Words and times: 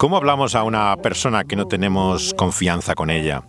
¿Cómo 0.00 0.16
hablamos 0.16 0.54
a 0.54 0.62
una 0.62 0.96
persona 0.96 1.44
que 1.44 1.56
no 1.56 1.66
tenemos 1.66 2.32
confianza 2.32 2.94
con 2.94 3.10
ella? 3.10 3.42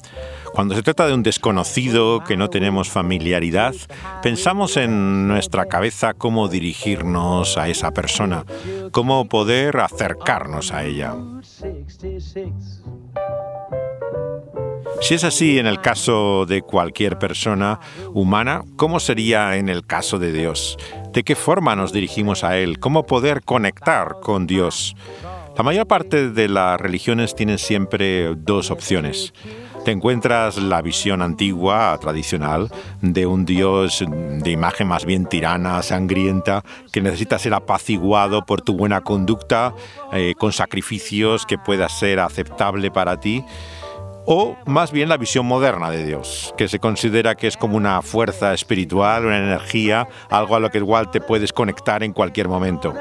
Cuando 0.52 0.76
se 0.76 0.84
trata 0.84 1.08
de 1.08 1.14
un 1.14 1.24
desconocido 1.24 2.26
que 2.26 2.36
no 2.36 2.50
tenemos 2.50 2.90
familiaridad, 2.90 3.74
pensamos 4.22 4.76
en 4.76 5.30
nuestra 5.30 5.68
cabeza 5.68 6.14
cómo 6.14 6.50
dirigirnos 6.50 7.58
a 7.58 7.70
esa 7.70 7.92
persona, 7.92 8.44
cómo 8.92 9.30
poder 9.30 9.78
acercarnos 9.78 10.74
a 10.74 10.84
ella. 10.84 11.16
Si 15.00 15.14
es 15.14 15.24
así 15.24 15.58
en 15.58 15.68
el 15.68 15.80
caso 15.80 16.46
de 16.46 16.64
cualquier 16.64 17.18
persona 17.18 17.80
humana, 18.14 18.64
¿cómo 18.76 19.00
sería 19.00 19.56
en 19.56 19.70
el 19.70 19.86
caso 19.86 20.20
de 20.20 20.34
Dios? 20.34 20.78
¿De 21.14 21.24
qué 21.24 21.36
forma 21.36 21.78
nos 21.78 21.94
dirigimos 21.94 22.44
a 22.44 22.58
Él? 22.58 22.78
¿Cómo 22.78 23.06
poder 23.06 23.42
conectar 23.42 24.18
con 24.22 24.48
Dios? 24.48 24.98
La 25.58 25.64
mayor 25.64 25.88
parte 25.88 26.30
de 26.30 26.48
las 26.48 26.80
religiones 26.80 27.36
tienen 27.36 27.58
siempre 27.58 28.36
dos 28.36 28.72
opciones 28.72 29.34
te 29.84 29.92
encuentras 29.92 30.58
la 30.58 30.82
visión 30.82 31.22
antigua, 31.22 31.98
tradicional, 32.00 32.70
de 33.02 33.26
un 33.26 33.46
dios 33.46 34.04
de 34.08 34.52
imagen 34.52 34.88
más 34.88 35.06
bien 35.06 35.26
tirana, 35.26 35.82
sangrienta, 35.82 36.64
que 36.92 37.02
necesita 37.02 37.40
ser 37.40 37.54
apaciguado 37.56 38.46
por 38.46 38.62
tu 38.62 38.76
buena 38.76 39.02
conducta, 39.02 39.74
eh, 40.14 40.36
con 40.38 40.52
sacrificios 40.52 41.48
que 41.48 41.58
pueda 41.58 41.90
ser 41.90 42.20
aceptable 42.20 42.92
para 42.92 43.20
ti 43.20 43.44
o 44.28 44.56
más 44.68 44.92
bien 44.92 45.10
la 45.10 45.18
visión 45.18 45.48
moderna 45.48 45.90
de 45.90 46.06
Dios, 46.06 46.54
que 46.56 46.68
se 46.68 46.78
considera 46.78 47.34
que 47.34 47.48
es 47.48 47.58
como 47.58 47.76
una 47.76 48.04
fuerza 48.04 48.54
espiritual, 48.54 49.26
una 49.26 49.40
energía, 49.40 50.08
algo 50.30 50.56
a 50.56 50.60
lo 50.60 50.70
que 50.70 50.78
igual 50.78 51.10
te 51.10 51.22
puedes 51.22 51.52
conectar 51.52 52.04
en 52.04 52.14
cualquier 52.14 52.48
momento. 52.48 52.94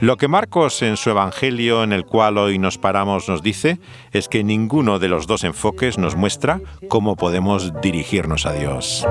Lo 0.00 0.16
que 0.16 0.28
Marcos 0.28 0.82
en 0.82 0.96
su 0.96 1.10
Evangelio 1.10 1.82
en 1.82 1.92
el 1.92 2.04
cual 2.04 2.38
hoy 2.38 2.58
nos 2.58 2.78
paramos 2.78 3.28
nos 3.28 3.42
dice 3.42 3.78
es 4.12 4.28
que 4.28 4.44
ninguno 4.44 4.98
de 4.98 5.08
los 5.08 5.26
dos 5.26 5.44
enfoques 5.44 5.98
nos 5.98 6.16
muestra 6.16 6.60
cómo 6.88 7.16
podemos 7.16 7.72
dirigirnos 7.80 8.46
a 8.46 8.52
Dios. 8.52 9.06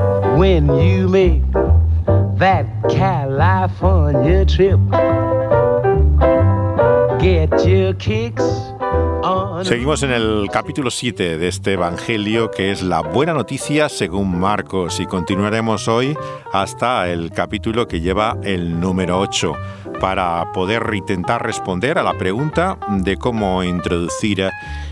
Seguimos 9.64 10.04
en 10.04 10.12
el 10.12 10.50
capítulo 10.52 10.92
7 10.92 11.38
de 11.38 11.48
este 11.48 11.74
Evangelio 11.74 12.52
que 12.52 12.72
es 12.72 12.84
la 12.84 13.02
buena 13.02 13.34
noticia 13.34 13.88
según 13.88 14.38
Marcos 14.38 15.00
y 15.00 15.06
continuaremos 15.06 15.88
hoy 15.88 16.18
hasta 16.52 17.10
el 17.10 17.32
capítulo 17.32 17.88
que 17.88 18.02
lleva 18.02 18.38
el 18.44 18.80
número 18.82 19.20
8 19.20 19.54
para 20.02 20.52
poder 20.52 20.84
intentar 20.94 21.42
responder 21.44 21.98
a 21.98 22.04
la 22.04 22.18
pregunta 22.18 22.78
de 22.90 23.16
cómo 23.16 23.64
introducir 23.64 24.50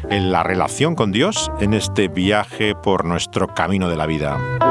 la 0.09 0.43
relación 0.43 0.95
con 0.95 1.11
Dios 1.11 1.51
en 1.59 1.73
este 1.73 2.07
viaje 2.07 2.73
por 2.73 3.03
nuestro 3.03 3.47
camino 3.53 3.89
de 3.89 3.97
la 3.97 4.05
vida. 4.05 4.70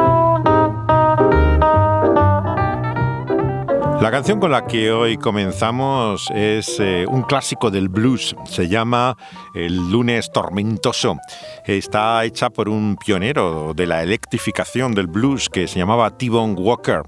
La 4.00 4.10
canción 4.10 4.40
con 4.40 4.50
la 4.50 4.66
que 4.66 4.90
hoy 4.90 5.18
comenzamos 5.18 6.30
es 6.34 6.80
eh, 6.80 7.04
un 7.06 7.20
clásico 7.20 7.70
del 7.70 7.90
blues, 7.90 8.34
se 8.46 8.66
llama 8.66 9.14
El 9.54 9.90
lunes 9.90 10.32
tormentoso. 10.32 11.18
Está 11.66 12.24
hecha 12.24 12.48
por 12.48 12.70
un 12.70 12.96
pionero 12.96 13.74
de 13.74 13.86
la 13.86 14.02
electrificación 14.02 14.94
del 14.94 15.06
blues 15.06 15.50
que 15.50 15.68
se 15.68 15.78
llamaba 15.78 16.16
T-Bone 16.16 16.54
Walker 16.54 17.02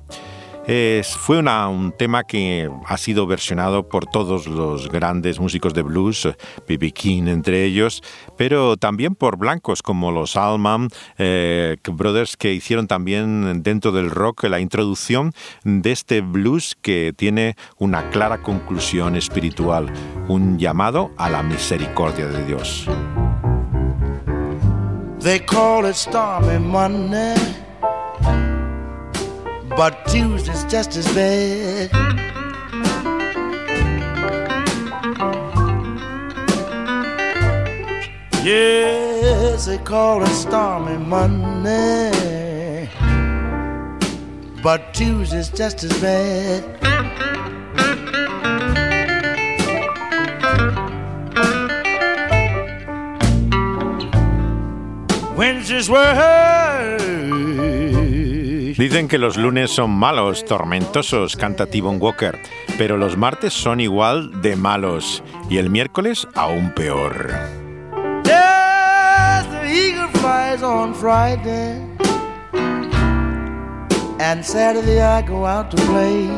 fue 1.19 1.41
un 1.41 1.93
tema 1.99 2.23
que 2.25 2.71
ha 2.87 2.97
sido 2.97 3.27
versionado 3.27 3.89
por 3.89 4.07
todos 4.07 4.47
los 4.47 4.89
grandes 4.89 5.41
músicos 5.41 5.75
de 5.75 5.83
blues, 5.83 6.29
B.B. 6.69 6.93
King 6.93 7.25
entre 7.27 7.65
ellos, 7.65 8.03
pero 8.37 8.77
también 8.77 9.15
por 9.15 9.37
blancos 9.37 9.83
como 9.83 10.13
los 10.13 10.37
Allman 10.37 10.89
eh, 11.19 11.77
Brothers 11.91 12.37
que 12.37 12.53
hicieron 12.53 12.87
también 12.87 13.63
dentro 13.63 13.91
del 13.91 14.11
rock 14.11 14.45
la 14.45 14.61
introducción 14.61 15.33
de 15.65 15.93
este 15.93 16.21
blues 16.21 16.77
que 16.81 17.13
tiene 17.17 17.57
una 17.79 18.11
clara 18.11 18.43
conclusión 18.43 19.17
espiritual, 19.17 19.93
un 20.29 20.59
llamado 20.59 21.11
a 21.17 21.29
la 21.29 21.43
misericordia 21.43 22.27
de 22.27 22.45
Dios. 22.47 22.87
But 29.77 30.07
Tuesday's 30.07 30.65
just 30.65 30.97
as 30.97 31.07
bad. 31.15 31.91
Yes, 38.45 39.67
they 39.67 39.79
call 39.79 40.23
it 40.23 40.29
stormy 40.29 40.97
Monday, 40.99 42.89
but 44.63 44.93
Tuesday's 44.93 45.49
just 45.51 45.85
as 45.85 45.93
bad. 46.01 46.63
Wednesday's 55.37 55.89
worse. 55.89 57.02
Dicen 58.83 59.07
que 59.07 59.17
los 59.17 59.37
lunes 59.37 59.71
son 59.71 59.93
malos, 59.93 60.45
tormentosos, 60.45 61.37
canta 61.37 61.67
T-Bone 61.67 61.99
Walker, 61.99 62.37
pero 62.79 62.97
los 62.97 63.17
martes 63.17 63.53
son 63.53 63.79
igual 63.79 64.43
de 64.43 64.57
malos 64.57 65.23
y 65.49 65.59
el 65.59 65.71
miércoles 65.71 66.27
aún 66.35 66.73
peor. 66.75 67.31
And 74.19 74.45
Saturday 74.45 75.01
I 75.01 75.23
go 75.23 75.47
out 75.47 75.71
to 75.71 75.77
play. 75.87 76.29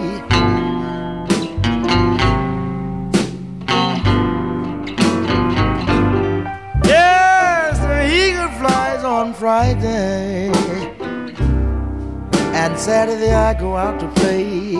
And 12.64 12.78
Saturday 12.78 13.34
I 13.34 13.52
go 13.52 13.76
out 13.76 14.00
to 14.00 14.08
play. 14.18 14.72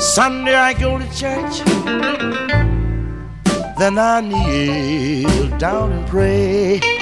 Sunday 0.00 0.54
I 0.54 0.72
go 0.72 0.96
to 0.96 1.04
church, 1.14 1.62
then 3.78 3.98
I 3.98 4.22
kneel 4.22 5.58
down 5.58 5.92
and 5.92 6.08
pray. 6.08 6.97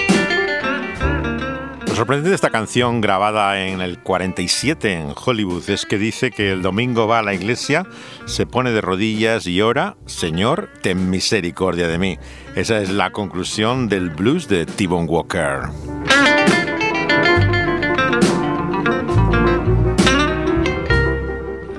Sorprendente 1.96 2.28
de 2.28 2.34
esta 2.34 2.50
canción 2.50 3.00
grabada 3.00 3.66
en 3.66 3.80
el 3.80 3.98
47 4.00 4.92
en 4.92 5.14
Hollywood 5.16 5.70
es 5.70 5.86
que 5.86 5.96
dice 5.96 6.30
que 6.30 6.52
el 6.52 6.60
domingo 6.60 7.06
va 7.06 7.20
a 7.20 7.22
la 7.22 7.32
iglesia, 7.32 7.86
se 8.26 8.44
pone 8.44 8.70
de 8.72 8.82
rodillas 8.82 9.46
y 9.46 9.62
ora, 9.62 9.96
Señor, 10.04 10.68
ten 10.82 11.08
misericordia 11.08 11.88
de 11.88 11.98
mí. 11.98 12.18
Esa 12.54 12.82
es 12.82 12.90
la 12.90 13.12
conclusión 13.12 13.88
del 13.88 14.10
blues 14.10 14.46
de 14.46 14.66
T-Bone 14.66 15.06
Walker. 15.06 15.70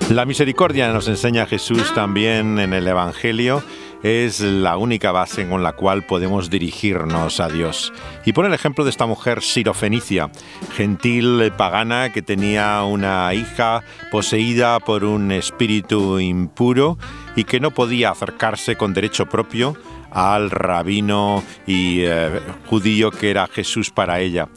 La 0.09 0.25
misericordia 0.25 0.91
nos 0.91 1.07
enseña 1.09 1.45
Jesús 1.45 1.93
también 1.93 2.57
en 2.57 2.73
el 2.73 2.87
Evangelio 2.87 3.61
es 4.03 4.41
la 4.41 4.77
única 4.77 5.11
base 5.11 5.47
con 5.47 5.63
la 5.63 5.73
cual 5.73 6.05
podemos 6.05 6.49
dirigirnos 6.49 7.39
a 7.39 7.49
Dios. 7.49 7.93
Y 8.25 8.33
pone 8.33 8.47
el 8.47 8.53
ejemplo 8.53 8.83
de 8.83 8.89
esta 8.89 9.05
mujer 9.05 9.41
sirofenicia, 9.41 10.29
gentil 10.73 11.51
pagana 11.57 12.11
que 12.11 12.21
tenía 12.21 12.83
una 12.83 13.33
hija 13.33 13.83
poseída 14.11 14.79
por 14.79 15.03
un 15.03 15.31
espíritu 15.31 16.19
impuro 16.19 16.97
y 17.35 17.43
que 17.43 17.59
no 17.59 17.71
podía 17.71 18.11
acercarse 18.11 18.75
con 18.75 18.93
derecho 18.93 19.27
propio 19.27 19.75
al 20.11 20.49
rabino 20.49 21.43
y 21.65 22.01
eh, 22.01 22.39
judío 22.67 23.11
que 23.11 23.29
era 23.29 23.47
Jesús 23.47 23.91
para 23.91 24.19
ella. 24.19 24.47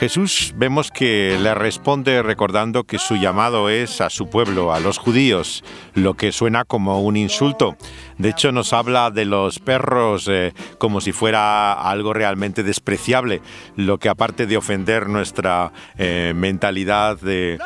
Jesús 0.00 0.54
vemos 0.56 0.90
que 0.90 1.36
le 1.38 1.54
responde 1.54 2.22
recordando 2.22 2.84
que 2.84 2.98
su 2.98 3.16
llamado 3.16 3.68
es 3.68 4.00
a 4.00 4.08
su 4.08 4.30
pueblo, 4.30 4.72
a 4.72 4.80
los 4.80 4.96
judíos, 4.96 5.62
lo 5.92 6.14
que 6.14 6.32
suena 6.32 6.64
como 6.64 7.02
un 7.02 7.18
insulto. 7.18 7.76
De 8.16 8.30
hecho, 8.30 8.50
nos 8.50 8.72
habla 8.72 9.10
de 9.10 9.26
los 9.26 9.58
perros 9.58 10.26
eh, 10.30 10.54
como 10.78 11.02
si 11.02 11.12
fuera 11.12 11.72
algo 11.72 12.14
realmente 12.14 12.62
despreciable, 12.62 13.42
lo 13.76 13.98
que 13.98 14.08
aparte 14.08 14.46
de 14.46 14.56
ofender 14.56 15.06
nuestra 15.06 15.72
eh, 15.98 16.32
mentalidad 16.34 17.18
de, 17.18 17.58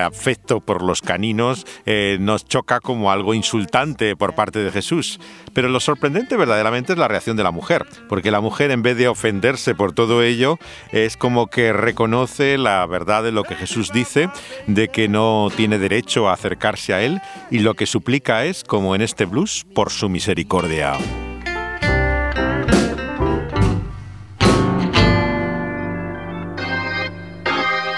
afecto 0.00 0.60
por 0.60 0.82
los 0.82 1.02
caninos, 1.02 1.66
eh, 1.84 2.16
nos 2.20 2.44
choca 2.46 2.78
como 2.78 3.10
algo 3.10 3.34
insultante 3.34 4.14
por 4.14 4.36
parte 4.36 4.60
de 4.60 4.70
Jesús. 4.70 5.18
Pero 5.52 5.68
lo 5.68 5.80
sorprendente 5.80 6.36
verdaderamente 6.36 6.92
es 6.92 6.98
la 6.98 7.08
reacción 7.08 7.36
de 7.36 7.44
la 7.44 7.52
mujer, 7.52 7.86
porque 8.08 8.30
la 8.30 8.40
mujer 8.40 8.70
en 8.70 8.82
vez 8.82 8.96
de 8.96 9.08
ofenderse 9.08 9.74
por 9.74 9.92
todo 9.92 10.22
ello, 10.22 10.58
es 10.92 11.16
como 11.24 11.46
que 11.46 11.72
reconoce 11.72 12.58
la 12.58 12.84
verdad 12.84 13.22
de 13.22 13.32
lo 13.32 13.44
que 13.44 13.54
Jesús 13.54 13.90
dice, 13.94 14.28
de 14.66 14.88
que 14.88 15.08
no 15.08 15.48
tiene 15.56 15.78
derecho 15.78 16.28
a 16.28 16.34
acercarse 16.34 16.92
a 16.92 17.00
él, 17.00 17.18
y 17.50 17.60
lo 17.60 17.72
que 17.72 17.86
suplica 17.86 18.44
es, 18.44 18.62
como 18.62 18.94
en 18.94 19.00
este 19.00 19.24
blues, 19.24 19.64
por 19.74 19.88
su 19.88 20.10
misericordia. 20.10 20.98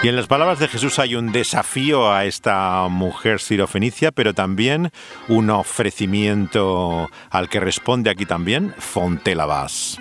Y 0.05 0.09
en 0.09 0.15
las 0.15 0.29
palabras 0.29 0.61
de 0.61 0.69
Jesús 0.69 1.01
hay 1.01 1.17
un 1.17 1.33
desafío 1.33 2.13
a 2.13 2.27
esta 2.27 2.87
mujer 2.89 3.41
sirofenicia, 3.41 4.13
pero 4.13 4.35
también 4.35 4.93
un 5.27 5.51
ofrecimiento 5.51 7.11
al 7.31 7.49
que 7.49 7.59
responde 7.59 8.09
aquí 8.09 8.25
también 8.25 8.73
Fontelabas. 8.79 10.01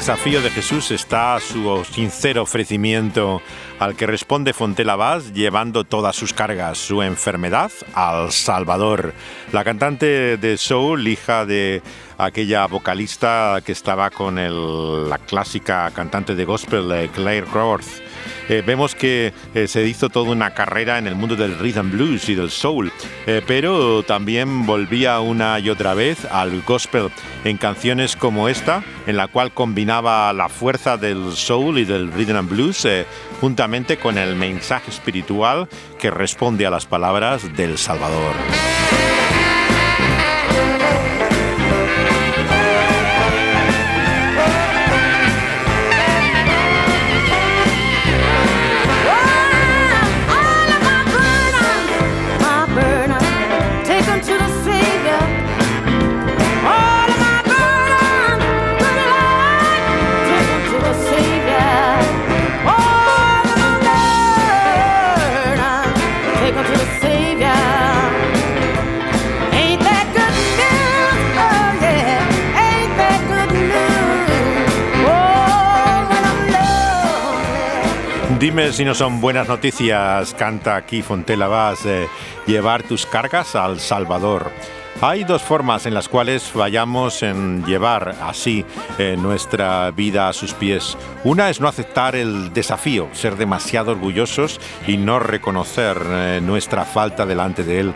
desafío 0.00 0.40
de 0.40 0.48
Jesús 0.48 0.92
está 0.92 1.38
su 1.40 1.84
sincero 1.84 2.44
ofrecimiento 2.44 3.42
al 3.78 3.96
que 3.96 4.06
responde 4.06 4.54
Fontela 4.54 4.96
Vaz 4.96 5.34
llevando 5.34 5.84
todas 5.84 6.16
sus 6.16 6.32
cargas, 6.32 6.78
su 6.78 7.02
enfermedad, 7.02 7.70
al 7.92 8.32
Salvador. 8.32 9.12
La 9.52 9.62
cantante 9.62 10.38
de 10.38 10.56
soul, 10.56 11.06
hija 11.06 11.44
de 11.44 11.82
aquella 12.16 12.66
vocalista 12.66 13.60
que 13.62 13.72
estaba 13.72 14.08
con 14.08 14.36
la 15.10 15.18
clásica 15.18 15.90
cantante 15.94 16.34
de 16.34 16.46
gospel, 16.46 16.90
eh, 16.92 17.10
Claire 17.14 17.46
Roth, 17.52 17.84
eh, 18.50 18.64
vemos 18.66 18.96
que 18.96 19.32
eh, 19.54 19.68
se 19.68 19.86
hizo 19.86 20.08
toda 20.08 20.32
una 20.32 20.54
carrera 20.54 20.98
en 20.98 21.06
el 21.06 21.14
mundo 21.14 21.36
del 21.36 21.56
rhythm 21.56 21.92
blues 21.92 22.28
y 22.28 22.34
del 22.34 22.50
soul, 22.50 22.90
eh, 23.28 23.42
pero 23.46 24.02
también 24.02 24.66
volvía 24.66 25.20
una 25.20 25.60
y 25.60 25.70
otra 25.70 25.94
vez 25.94 26.24
al 26.24 26.60
gospel 26.62 27.10
en 27.44 27.58
canciones 27.58 28.16
como 28.16 28.48
esta, 28.48 28.82
en 29.06 29.16
la 29.16 29.28
cual 29.28 29.52
combinaba 29.52 30.32
la 30.32 30.48
fuerza 30.48 30.96
del 30.96 31.32
soul 31.34 31.78
y 31.78 31.84
del 31.84 32.12
rhythm 32.12 32.36
and 32.36 32.50
blues 32.50 32.88
juntamente 33.40 33.98
con 33.98 34.18
el 34.18 34.34
mensaje 34.34 34.90
espiritual 34.90 35.68
que 36.00 36.10
responde 36.10 36.66
a 36.66 36.70
las 36.70 36.86
palabras 36.86 37.56
del 37.56 37.78
Salvador. 37.78 38.34
Dime 78.50 78.72
si 78.72 78.84
no 78.84 78.96
son 78.96 79.20
buenas 79.20 79.46
noticias, 79.46 80.34
canta 80.34 80.74
aquí 80.74 81.02
Fontela 81.02 81.46
Vas, 81.46 81.86
eh, 81.86 82.08
llevar 82.48 82.82
tus 82.82 83.06
cargas 83.06 83.54
al 83.54 83.78
Salvador. 83.78 84.50
Hay 85.00 85.22
dos 85.22 85.40
formas 85.40 85.86
en 85.86 85.94
las 85.94 86.08
cuales 86.08 86.50
vayamos 86.52 87.22
en 87.22 87.64
llevar 87.64 88.16
así 88.20 88.64
eh, 88.98 89.16
nuestra 89.16 89.92
vida 89.92 90.28
a 90.28 90.32
sus 90.32 90.52
pies. 90.52 90.98
Una 91.22 91.48
es 91.48 91.60
no 91.60 91.68
aceptar 91.68 92.16
el 92.16 92.52
desafío, 92.52 93.08
ser 93.12 93.36
demasiado 93.36 93.92
orgullosos 93.92 94.60
y 94.84 94.96
no 94.96 95.20
reconocer 95.20 95.96
eh, 96.04 96.40
nuestra 96.42 96.84
falta 96.84 97.26
delante 97.26 97.62
de 97.62 97.78
Él. 97.78 97.94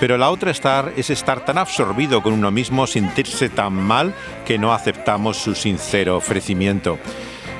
Pero 0.00 0.18
la 0.18 0.28
otra 0.28 0.50
estar, 0.50 0.92
es 0.98 1.08
estar 1.08 1.46
tan 1.46 1.56
absorbido 1.56 2.22
con 2.22 2.34
uno 2.34 2.50
mismo, 2.50 2.86
sentirse 2.86 3.48
tan 3.48 3.72
mal 3.72 4.14
que 4.44 4.58
no 4.58 4.74
aceptamos 4.74 5.38
su 5.38 5.54
sincero 5.54 6.18
ofrecimiento. 6.18 6.98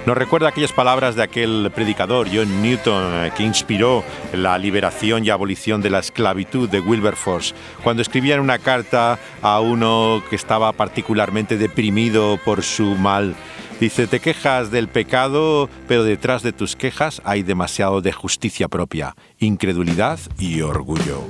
Nos 0.06 0.18
recuerda 0.18 0.49
aquellas 0.49 0.73
palabras 0.73 1.16
de 1.16 1.23
aquel 1.23 1.73
predicador, 1.75 2.28
John 2.30 2.61
Newton, 2.61 3.25
eh, 3.25 3.32
que 3.34 3.42
inspiró 3.42 4.04
la 4.34 4.58
liberación 4.58 5.25
y 5.25 5.30
abolición 5.30 5.80
de 5.80 5.88
la 5.88 6.00
esclavitud 6.00 6.68
de 6.68 6.80
Wilberforce, 6.80 7.54
cuando 7.82 8.02
escribía 8.02 8.34
en 8.34 8.42
una 8.42 8.58
carta 8.58 9.18
a 9.40 9.61
uno 9.61 10.23
que 10.28 10.37
estaba 10.37 10.73
particularmente 10.73 11.56
deprimido 11.56 12.38
por 12.44 12.62
su 12.62 12.96
mal. 12.96 13.34
Dice, 13.80 14.06
te 14.06 14.20
quejas 14.20 14.70
del 14.70 14.88
pecado, 14.88 15.70
pero 15.88 16.04
detrás 16.04 16.42
de 16.42 16.52
tus 16.52 16.76
quejas 16.76 17.23
hay 17.25 17.42
demasiado 17.42 18.02
de 18.02 18.12
justicia 18.12 18.68
propia, 18.68 19.16
incredulidad 19.38 20.18
y 20.38 20.61
orgullo. 20.61 21.25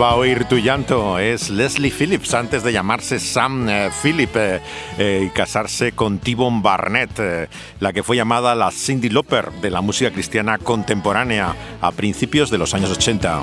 Él 0.00 0.04
va 0.04 0.12
a 0.12 0.16
oír 0.16 0.46
tu 0.46 0.56
llanto. 0.56 1.18
Es 1.18 1.50
Leslie 1.50 1.90
Phillips 1.90 2.32
antes 2.32 2.62
de 2.62 2.72
llamarse 2.72 3.20
Sam 3.20 3.68
eh, 3.68 3.90
Phillip 4.02 4.34
eh, 4.34 4.62
eh, 4.96 5.24
y 5.26 5.28
casarse 5.28 5.92
con 5.92 6.20
Tibon 6.20 6.62
Barnett, 6.62 7.48
la 7.80 7.92
que 7.92 8.02
fue 8.02 8.16
llamada 8.16 8.54
la 8.54 8.70
Cindy 8.70 9.10
Lauper 9.10 9.52
de 9.60 9.70
la 9.70 9.82
música 9.82 10.10
cristiana 10.10 10.56
contemporánea 10.56 11.54
a 11.82 11.92
principios 11.92 12.48
de 12.50 12.56
los 12.56 12.72
años 12.72 12.90
80. 12.92 13.42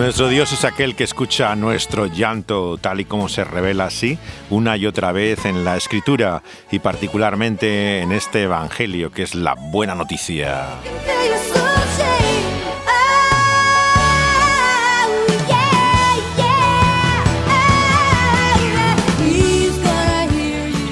Nuestro 0.00 0.28
Dios 0.28 0.50
es 0.54 0.64
aquel 0.64 0.96
que 0.96 1.04
escucha 1.04 1.54
nuestro 1.56 2.06
llanto 2.06 2.78
tal 2.78 3.00
y 3.00 3.04
como 3.04 3.28
se 3.28 3.44
revela 3.44 3.84
así 3.84 4.18
una 4.48 4.78
y 4.78 4.86
otra 4.86 5.12
vez 5.12 5.44
en 5.44 5.62
la 5.62 5.76
escritura 5.76 6.42
y 6.70 6.78
particularmente 6.78 8.00
en 8.00 8.10
este 8.10 8.44
Evangelio 8.44 9.12
que 9.12 9.24
es 9.24 9.34
la 9.34 9.54
buena 9.54 9.94
noticia. 9.94 10.68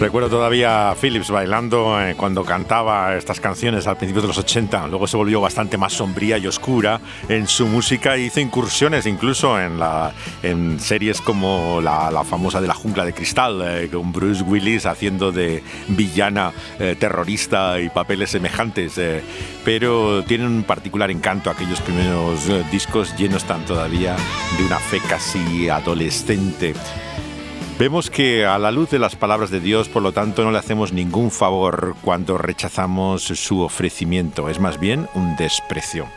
Recuerdo 0.01 0.31
todavía 0.31 0.91
a 0.91 0.95
Phillips 0.95 1.29
bailando 1.29 2.01
eh, 2.01 2.15
cuando 2.17 2.45
cantaba 2.45 3.17
estas 3.17 3.41
canciones 3.41 3.89
al 3.89 3.97
principio 3.97 4.23
de 4.23 4.29
los 4.29 4.39
80. 4.39 4.87
Luego 4.87 5.09
se 5.09 5.17
volvió 5.17 5.41
bastante 5.41 5.77
más 5.77 5.93
sombría 5.93 6.39
y 6.39 6.47
oscura 6.47 7.01
en 7.29 7.49
su 7.49 7.67
música 7.67 8.15
e 8.15 8.21
hizo 8.21 8.39
incursiones 8.39 9.07
incluso 9.07 9.61
en, 9.61 9.81
la, 9.81 10.13
en 10.45 10.79
series 10.79 11.21
como 11.21 11.81
la, 11.81 12.23
famosa 12.23 12.61
de 12.61 12.69
la 12.69 12.75
jungla 12.75 13.05
de 13.05 13.13
cristal, 13.13 13.61
eh, 13.65 13.89
con 13.93 14.13
Bruce 14.13 14.45
Willis 14.45 14.87
haciendo 14.87 15.33
de 15.33 15.65
villana 15.89 16.53
eh, 16.79 16.95
terrorista 16.97 17.81
y 17.81 17.89
papeles 17.89 18.31
semejantes. 18.31 19.01
pero 19.65 20.23
tienen 20.23 20.47
un 20.47 20.63
particular 20.63 21.11
encanto 21.11 21.51
aquellos 21.51 21.81
primeros 21.81 22.49
discos 22.71 23.17
llenos 23.17 23.43
tan 23.45 23.65
todavía 23.65 24.15
de 24.59 24.65
una 24.65 24.79
fe 24.79 25.01
casi 25.09 25.69
adolescente. 25.69 26.75
Vemos 27.79 28.11
que 28.11 28.45
a 28.45 28.59
la 28.59 28.73
luz 28.73 28.91
de 28.91 28.99
las 28.99 29.15
palabras 29.15 29.51
de 29.51 29.61
Dios, 29.61 29.89
por 29.89 30.03
lo 30.03 30.11
tanto, 30.11 30.43
no 30.43 30.51
le 30.51 30.59
hacemos 30.59 30.93
ningún 30.93 31.31
favor 31.31 31.95
cuando 32.03 32.37
rechazamos 32.37 33.23
su 33.23 33.61
ofrecimiento, 33.61 34.49
es 34.49 34.59
más 34.59 34.81
bien 34.81 35.09
un 35.15 35.37
desprecio. 35.37 36.09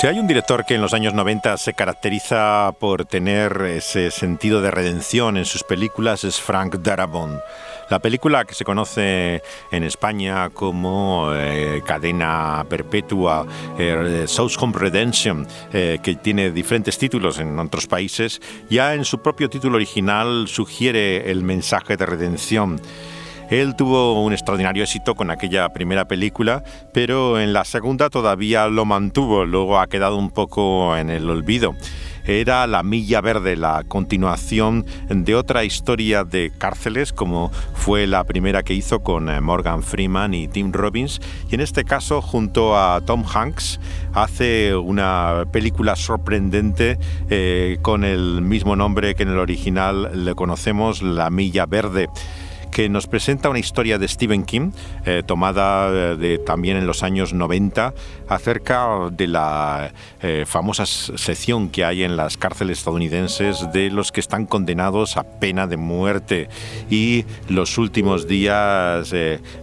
Si 0.00 0.06
hay 0.06 0.18
un 0.18 0.26
director 0.26 0.64
que 0.64 0.74
en 0.74 0.80
los 0.80 0.94
años 0.94 1.12
90 1.12 1.56
se 1.58 1.74
caracteriza 1.74 2.72
por 2.78 3.04
tener 3.04 3.60
ese 3.62 4.10
sentido 4.10 4.62
de 4.62 4.70
redención 4.70 5.36
en 5.36 5.44
sus 5.44 5.62
películas 5.62 6.24
es 6.24 6.40
Frank 6.40 6.76
Darabont. 6.76 7.40
La 7.88 8.00
película 8.00 8.44
que 8.44 8.54
se 8.54 8.64
conoce 8.64 9.42
en 9.70 9.84
España 9.84 10.50
como 10.50 11.30
eh, 11.32 11.82
Cadena 11.86 12.66
Perpetua, 12.68 13.46
eh, 13.78 14.24
South 14.26 14.52
Home 14.58 14.72
Redemption, 14.76 15.46
eh, 15.72 15.98
que 16.02 16.16
tiene 16.16 16.50
diferentes 16.50 16.98
títulos 16.98 17.38
en 17.38 17.56
otros 17.60 17.86
países, 17.86 18.40
ya 18.68 18.94
en 18.94 19.04
su 19.04 19.22
propio 19.22 19.48
título 19.48 19.76
original 19.76 20.48
sugiere 20.48 21.30
el 21.30 21.44
mensaje 21.44 21.96
de 21.96 22.06
redención. 22.06 22.80
Él 23.50 23.76
tuvo 23.76 24.20
un 24.20 24.32
extraordinario 24.32 24.82
éxito 24.82 25.14
con 25.14 25.30
aquella 25.30 25.68
primera 25.68 26.08
película, 26.08 26.64
pero 26.92 27.38
en 27.38 27.52
la 27.52 27.64
segunda 27.64 28.10
todavía 28.10 28.66
lo 28.66 28.84
mantuvo, 28.84 29.44
luego 29.44 29.78
ha 29.78 29.86
quedado 29.86 30.16
un 30.16 30.30
poco 30.30 30.96
en 30.96 31.10
el 31.10 31.30
olvido 31.30 31.76
era 32.26 32.66
La 32.66 32.82
Milla 32.82 33.20
Verde, 33.20 33.56
la 33.56 33.84
continuación 33.86 34.84
de 35.08 35.34
otra 35.34 35.64
historia 35.64 36.24
de 36.24 36.52
cárceles, 36.56 37.12
como 37.12 37.50
fue 37.74 38.06
la 38.06 38.24
primera 38.24 38.62
que 38.62 38.74
hizo 38.74 39.00
con 39.00 39.28
eh, 39.28 39.40
Morgan 39.40 39.82
Freeman 39.82 40.34
y 40.34 40.48
Tim 40.48 40.72
Robbins, 40.72 41.20
y 41.50 41.54
en 41.54 41.60
este 41.60 41.84
caso 41.84 42.20
junto 42.20 42.76
a 42.76 43.00
Tom 43.00 43.24
Hanks 43.24 43.80
hace 44.12 44.74
una 44.74 45.44
película 45.52 45.96
sorprendente 45.96 46.98
eh, 47.30 47.78
con 47.82 48.04
el 48.04 48.42
mismo 48.42 48.76
nombre 48.76 49.14
que 49.14 49.22
en 49.22 49.30
el 49.30 49.38
original 49.38 50.24
le 50.24 50.34
conocemos, 50.34 51.02
La 51.02 51.30
Milla 51.30 51.66
Verde 51.66 52.08
que 52.76 52.90
nos 52.90 53.06
presenta 53.06 53.48
una 53.48 53.58
historia 53.58 53.96
de 53.96 54.06
Stephen 54.06 54.44
King, 54.44 54.70
eh, 55.06 55.22
tomada 55.24 55.88
eh, 56.20 56.38
también 56.44 56.76
en 56.76 56.86
los 56.86 57.02
años 57.02 57.32
90, 57.32 57.94
acerca 58.28 59.08
de 59.10 59.26
la 59.28 59.94
eh, 60.20 60.44
famosa 60.46 60.84
sección 60.84 61.70
que 61.70 61.86
hay 61.86 62.02
en 62.02 62.18
las 62.18 62.36
cárceles 62.36 62.76
estadounidenses 62.76 63.72
de 63.72 63.88
los 63.88 64.12
que 64.12 64.20
están 64.20 64.44
condenados 64.44 65.16
a 65.16 65.22
pena 65.22 65.66
de 65.66 65.78
muerte 65.78 66.50
y 66.90 67.24
los 67.48 67.78
últimos 67.78 68.28
días 68.28 69.10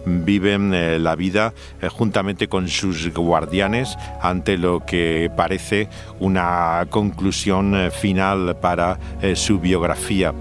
viven 0.04 1.04
la 1.04 1.14
vida 1.14 1.54
juntamente 1.92 2.48
con 2.48 2.66
sus 2.66 3.14
guardianes 3.14 3.96
ante 4.22 4.58
lo 4.58 4.84
que 4.84 5.30
parece 5.36 5.88
una 6.18 6.84
conclusión 6.90 7.92
final 7.92 8.56
para 8.60 8.98
su 9.36 9.60
biografía. 9.60 10.34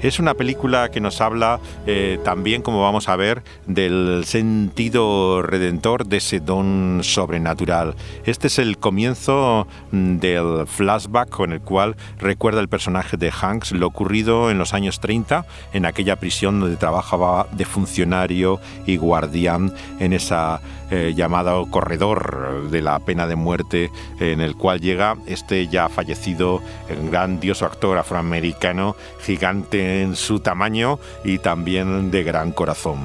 Es 0.00 0.20
una 0.20 0.34
película 0.34 0.90
que 0.92 1.00
nos 1.00 1.20
habla 1.20 1.58
eh, 1.84 2.20
también, 2.24 2.62
como 2.62 2.82
vamos 2.82 3.08
a 3.08 3.16
ver, 3.16 3.42
del 3.66 4.22
sentido 4.26 5.42
redentor 5.42 6.06
de 6.06 6.18
ese 6.18 6.38
don 6.38 7.00
sobrenatural. 7.02 7.96
Este 8.24 8.46
es 8.46 8.60
el 8.60 8.78
comienzo 8.78 9.66
mm, 9.90 10.18
del 10.18 10.68
flashback 10.68 11.30
con 11.30 11.52
el 11.52 11.60
cual 11.60 11.96
recuerda 12.18 12.60
el 12.60 12.68
personaje 12.68 13.16
de 13.16 13.32
Hanks 13.32 13.72
lo 13.72 13.88
ocurrido 13.88 14.52
en 14.52 14.58
los 14.58 14.72
años 14.72 15.00
30 15.00 15.44
en 15.72 15.84
aquella 15.84 16.14
prisión 16.14 16.60
donde 16.60 16.76
trabajaba 16.76 17.48
de 17.50 17.64
funcionario 17.64 18.60
y 18.86 18.98
guardián 18.98 19.72
en 19.98 20.12
esa 20.12 20.60
eh, 20.90 21.12
llamado 21.14 21.66
corredor 21.66 22.70
de 22.70 22.82
la 22.82 22.98
pena 23.00 23.26
de 23.26 23.36
muerte 23.36 23.90
en 24.20 24.40
el 24.40 24.56
cual 24.56 24.80
llega 24.80 25.16
este 25.26 25.68
ya 25.68 25.88
fallecido 25.90 26.62
grandioso 27.10 27.66
actor 27.66 27.98
afroamericano 27.98 28.96
gigante 29.20 29.87
en 29.88 30.14
su 30.14 30.40
tamaño 30.40 31.00
y 31.24 31.38
también 31.38 32.10
de 32.10 32.22
gran 32.22 32.52
corazón. 32.52 32.98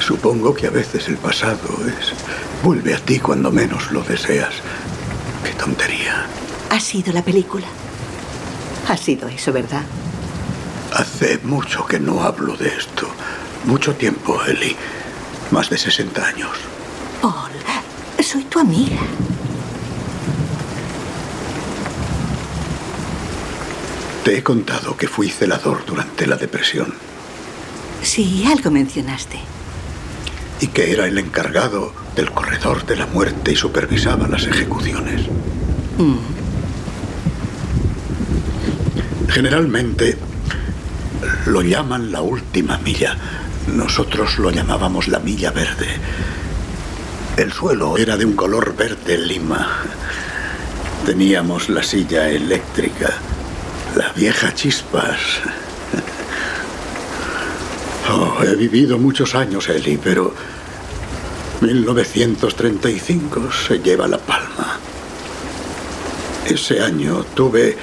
Supongo 0.00 0.54
que 0.54 0.66
a 0.66 0.70
veces 0.70 1.08
el 1.08 1.16
pasado 1.16 1.68
es 1.86 2.12
vuelve 2.62 2.94
a 2.94 2.98
ti 2.98 3.18
cuando 3.18 3.50
menos 3.50 3.90
lo 3.90 4.02
deseas. 4.02 4.54
Qué 5.44 5.52
tontería. 5.52 6.26
Ha 6.70 6.80
sido 6.80 7.12
la 7.12 7.22
película. 7.22 7.66
Ha 8.88 8.96
sido 8.96 9.28
eso, 9.28 9.52
¿verdad? 9.52 9.82
Hace 10.92 11.38
mucho 11.42 11.86
que 11.86 11.98
no 11.98 12.22
hablo 12.22 12.56
de 12.56 12.68
esto. 12.68 13.08
Mucho 13.64 13.94
tiempo, 13.94 14.38
Ellie. 14.44 14.76
Más 15.50 15.70
de 15.70 15.78
60 15.78 16.26
años. 16.26 16.52
Paul, 17.22 17.50
soy 18.22 18.44
tu 18.44 18.58
amiga. 18.58 18.98
Te 24.24 24.38
he 24.38 24.42
contado 24.42 24.96
que 24.96 25.06
fui 25.06 25.28
celador 25.28 25.84
durante 25.84 26.26
la 26.26 26.36
depresión. 26.36 26.94
Sí, 28.02 28.44
algo 28.46 28.70
mencionaste. 28.70 29.38
Y 30.60 30.68
que 30.68 30.92
era 30.92 31.06
el 31.06 31.18
encargado 31.18 31.92
del 32.16 32.30
corredor 32.30 32.86
de 32.86 32.96
la 32.96 33.06
muerte 33.06 33.52
y 33.52 33.56
supervisaba 33.56 34.26
las 34.26 34.46
ejecuciones. 34.46 35.26
Mm. 35.98 36.16
Generalmente 39.28 40.16
lo 41.44 41.60
llaman 41.60 42.10
la 42.10 42.22
última 42.22 42.78
milla. 42.78 43.18
Nosotros 43.74 44.38
lo 44.38 44.50
llamábamos 44.50 45.08
la 45.08 45.18
milla 45.18 45.50
verde. 45.50 45.88
El 47.36 47.52
suelo 47.52 47.98
era 47.98 48.16
de 48.16 48.24
un 48.24 48.36
color 48.36 48.74
verde 48.74 49.18
lima. 49.18 49.82
Teníamos 51.04 51.68
la 51.68 51.82
silla 51.82 52.30
eléctrica, 52.30 53.12
la 53.96 54.12
vieja 54.12 54.52
chispas. 54.54 55.18
Oh, 58.10 58.42
he 58.42 58.54
vivido 58.54 58.98
muchos 58.98 59.34
años, 59.34 59.68
Eli, 59.68 59.96
pero 59.96 60.34
1935 61.60 63.50
se 63.50 63.78
lleva 63.78 64.06
la 64.06 64.18
palma. 64.18 64.78
Ese 66.46 66.82
año 66.82 67.24
tuve 67.34 67.76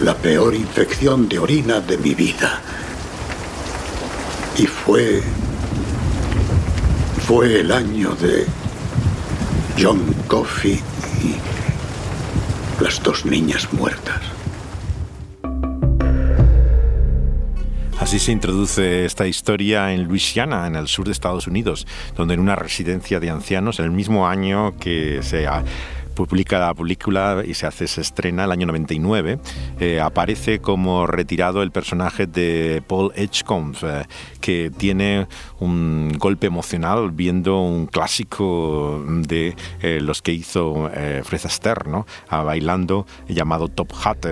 la 0.00 0.16
peor 0.16 0.54
infección 0.54 1.28
de 1.28 1.38
orina 1.38 1.80
de 1.80 1.98
mi 1.98 2.14
vida. 2.14 2.60
Y 4.56 4.66
fue... 4.66 5.22
Fue 7.26 7.60
el 7.60 7.72
año 7.72 8.14
de 8.16 8.46
John 9.80 10.14
Coffey 10.28 10.80
y 11.22 12.82
las 12.82 13.02
dos 13.02 13.24
niñas 13.24 13.72
muertas. 13.72 14.31
Así 18.02 18.18
se 18.18 18.32
introduce 18.32 19.04
esta 19.04 19.28
historia 19.28 19.94
en 19.94 20.08
Louisiana, 20.08 20.66
en 20.66 20.74
el 20.74 20.88
sur 20.88 21.06
de 21.06 21.12
Estados 21.12 21.46
Unidos, 21.46 21.86
donde 22.16 22.34
en 22.34 22.40
una 22.40 22.56
residencia 22.56 23.20
de 23.20 23.30
ancianos, 23.30 23.78
en 23.78 23.84
el 23.84 23.90
mismo 23.92 24.26
año 24.26 24.76
que 24.80 25.22
se 25.22 25.46
ha 25.46 25.62
publica 26.12 26.58
la 26.58 26.74
película 26.74 27.42
y 27.46 27.54
se 27.54 27.66
hace, 27.66 27.86
se 27.88 28.00
estrena 28.00 28.44
el 28.44 28.52
año 28.52 28.66
99, 28.66 29.38
eh, 29.80 30.00
aparece 30.00 30.60
como 30.60 31.06
retirado 31.06 31.62
el 31.62 31.70
personaje 31.70 32.26
de 32.26 32.82
Paul 32.86 33.12
Edgecombe, 33.14 33.78
eh, 33.82 34.04
que 34.40 34.70
tiene 34.76 35.26
un 35.58 36.12
golpe 36.18 36.46
emocional 36.46 37.10
viendo 37.10 37.60
un 37.60 37.86
clásico 37.86 39.04
de 39.06 39.56
eh, 39.80 40.00
los 40.00 40.22
que 40.22 40.32
hizo 40.32 40.90
Fred 41.24 41.40
Astaire, 41.44 41.88
¿no? 41.88 42.06
bailando 42.28 43.06
llamado 43.28 43.68
Top 43.68 43.92
Hat, 44.04 44.26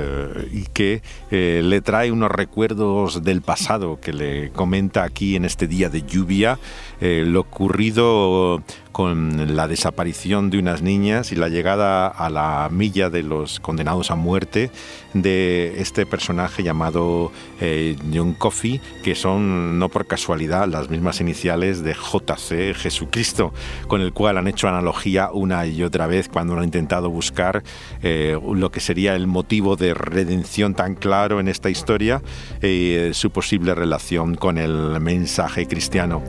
y 0.53 0.65
que 0.73 1.03
le 1.31 1.81
trae 1.81 2.11
unos 2.11 2.31
recuerdos 2.31 3.23
del 3.23 3.43
pasado 3.43 4.01
que 4.01 4.13
le 4.13 4.51
comenta 4.51 5.05
aquí 5.05 5.37
en 5.37 5.45
este 5.45 5.67
día 5.67 5.89
de 5.89 6.03
lluvia, 6.03 6.59
lo 7.01 7.41
ocurrido 7.41 8.63
con 8.93 9.55
la 9.57 9.69
desaparición 9.69 10.51
de 10.51 10.59
unas 10.59 10.83
niñas 10.83 11.33
y 11.33 11.37
la 11.37 11.49
llegada 11.49 12.09
a 12.09 12.31
la 12.31 12.69
milla 12.71 13.11
de 13.11 13.23
los 13.23 13.61
condenados 13.61 14.11
a 14.11 14.17
muerte 14.17 14.71
de 15.15 15.81
este 15.81 16.07
personaje 16.07 16.63
llamado 16.63 17.33
eh, 17.61 17.97
John 18.13 18.35
Coffey, 18.35 18.81
que 19.03 19.15
son 19.15 19.79
no 19.79 19.89
por 19.89 20.07
casualidad 20.07 20.69
las 20.69 20.91
mismas 20.91 21.21
iniciales 21.21 21.83
de 21.83 21.95
JC 21.95 22.75
Jesucristo, 22.75 23.53
con 23.87 24.01
el 24.01 24.13
cual 24.13 24.39
han 24.39 24.49
hecho 24.49 24.69
analogía 24.69 25.31
una 25.33 25.67
y 25.67 25.83
otra 25.83 26.07
vez 26.07 26.29
cuando 26.29 26.57
han 26.57 26.65
intentado 26.65 27.11
buscar 27.11 27.63
eh, 28.03 28.39
lo 28.55 28.71
que 28.71 28.81
sería 28.81 29.15
el 29.15 29.27
motivo 29.27 29.77
de 29.77 29.95
redención 29.95 30.75
tan 30.75 30.95
claro 30.95 31.41
en 31.41 31.49
esta 31.49 31.71
historia, 31.71 32.23
eh, 32.63 33.11
su 33.15 33.31
posible 33.31 33.75
relación 33.75 34.35
con 34.35 34.59
el 34.59 35.01
mensaje 35.01 35.67
cristiano. 35.67 36.23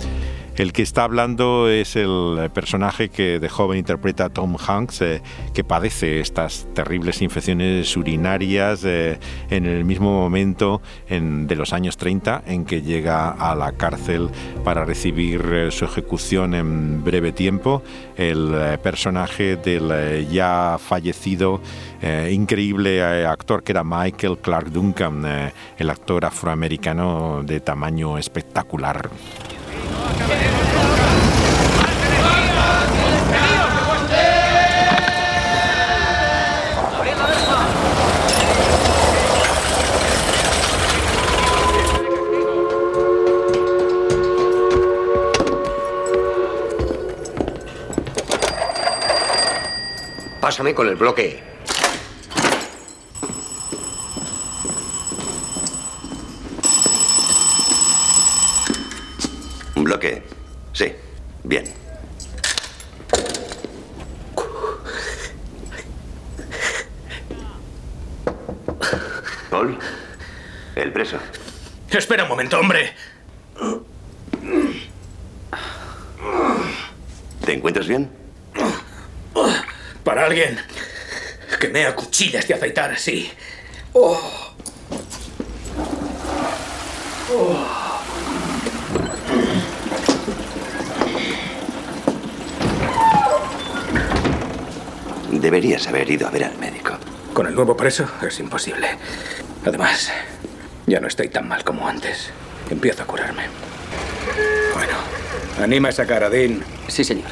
El 0.57 0.73
que 0.73 0.81
está 0.81 1.05
hablando 1.05 1.69
es 1.69 1.95
el 1.95 2.49
personaje 2.53 3.07
que 3.07 3.39
de 3.39 3.47
joven 3.47 3.79
interpreta 3.79 4.29
Tom 4.29 4.57
Hanks, 4.57 5.01
eh, 5.01 5.21
que 5.53 5.63
padece 5.63 6.19
estas 6.19 6.67
terribles 6.73 7.21
infecciones 7.21 7.95
urinarias 7.95 8.83
eh, 8.83 9.17
en 9.49 9.65
el 9.65 9.85
mismo 9.85 10.11
momento 10.11 10.81
de 11.09 11.55
los 11.55 11.71
años 11.71 11.95
30 11.95 12.43
en 12.47 12.65
que 12.65 12.81
llega 12.81 13.31
a 13.31 13.55
la 13.55 13.71
cárcel 13.71 14.29
para 14.65 14.83
recibir 14.83 15.41
eh, 15.53 15.71
su 15.71 15.85
ejecución 15.85 16.53
en 16.53 17.01
breve 17.01 17.31
tiempo. 17.31 17.81
El 18.17 18.77
personaje 18.83 19.55
del 19.55 20.27
ya 20.29 20.77
fallecido 20.79 21.61
increíble 22.29 23.03
actor 23.25 23.63
que 23.63 23.71
era 23.71 23.83
Michael 23.83 24.37
Clark 24.39 24.69
Duncan, 24.69 25.51
el 25.77 25.89
actor 25.89 26.25
afroamericano 26.25 27.41
de 27.43 27.61
tamaño 27.61 28.17
espectacular. 28.17 29.09
Pásame 50.41 50.73
con 50.73 50.87
el 50.89 50.95
bloque. 50.95 51.50
¿Un 59.81 59.85
bloque? 59.85 60.21
Sí. 60.73 60.93
Bien. 61.43 61.65
Paul, 69.49 69.79
el 70.75 70.93
preso. 70.93 71.17
Espera 71.89 72.25
un 72.25 72.29
momento, 72.29 72.59
hombre. 72.59 72.93
¿Te 77.43 77.53
encuentras 77.53 77.87
bien? 77.87 78.11
Para 80.03 80.27
alguien 80.27 80.59
que 81.59 81.69
mea 81.69 81.95
cuchillas 81.95 82.47
de 82.47 82.53
afeitar 82.53 82.91
así. 82.91 83.31
Oh. 83.93 84.53
Oh. 87.33 87.70
Deberías 95.51 95.85
haber 95.85 96.09
ido 96.09 96.25
a 96.25 96.31
ver 96.31 96.45
al 96.45 96.57
médico. 96.59 96.93
Con 97.33 97.45
el 97.45 97.53
nuevo 97.53 97.75
preso 97.75 98.05
es 98.25 98.39
imposible. 98.39 98.87
Además, 99.65 100.09
ya 100.87 101.01
no 101.01 101.09
estoy 101.09 101.27
tan 101.27 101.45
mal 101.45 101.65
como 101.65 101.89
antes. 101.89 102.31
Empiezo 102.69 103.03
a 103.03 103.05
curarme. 103.05 103.43
Bueno, 104.73 104.93
anima 105.61 105.89
esa 105.89 106.05
cara, 106.07 106.29
Dean. 106.29 106.63
Sí, 106.87 107.03
señor. 107.03 107.31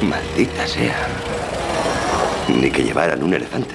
Maldita 0.00 0.66
sea. 0.66 1.06
Ni 2.48 2.70
que 2.70 2.82
llevaran 2.82 3.22
un 3.22 3.34
elefante. 3.34 3.74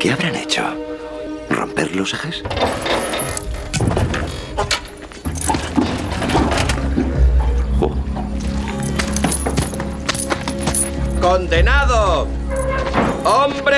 ¿Qué 0.00 0.10
habrán 0.10 0.34
hecho? 0.34 0.64
¿Romper 1.48 1.94
los 1.94 2.14
ejes? 2.14 2.42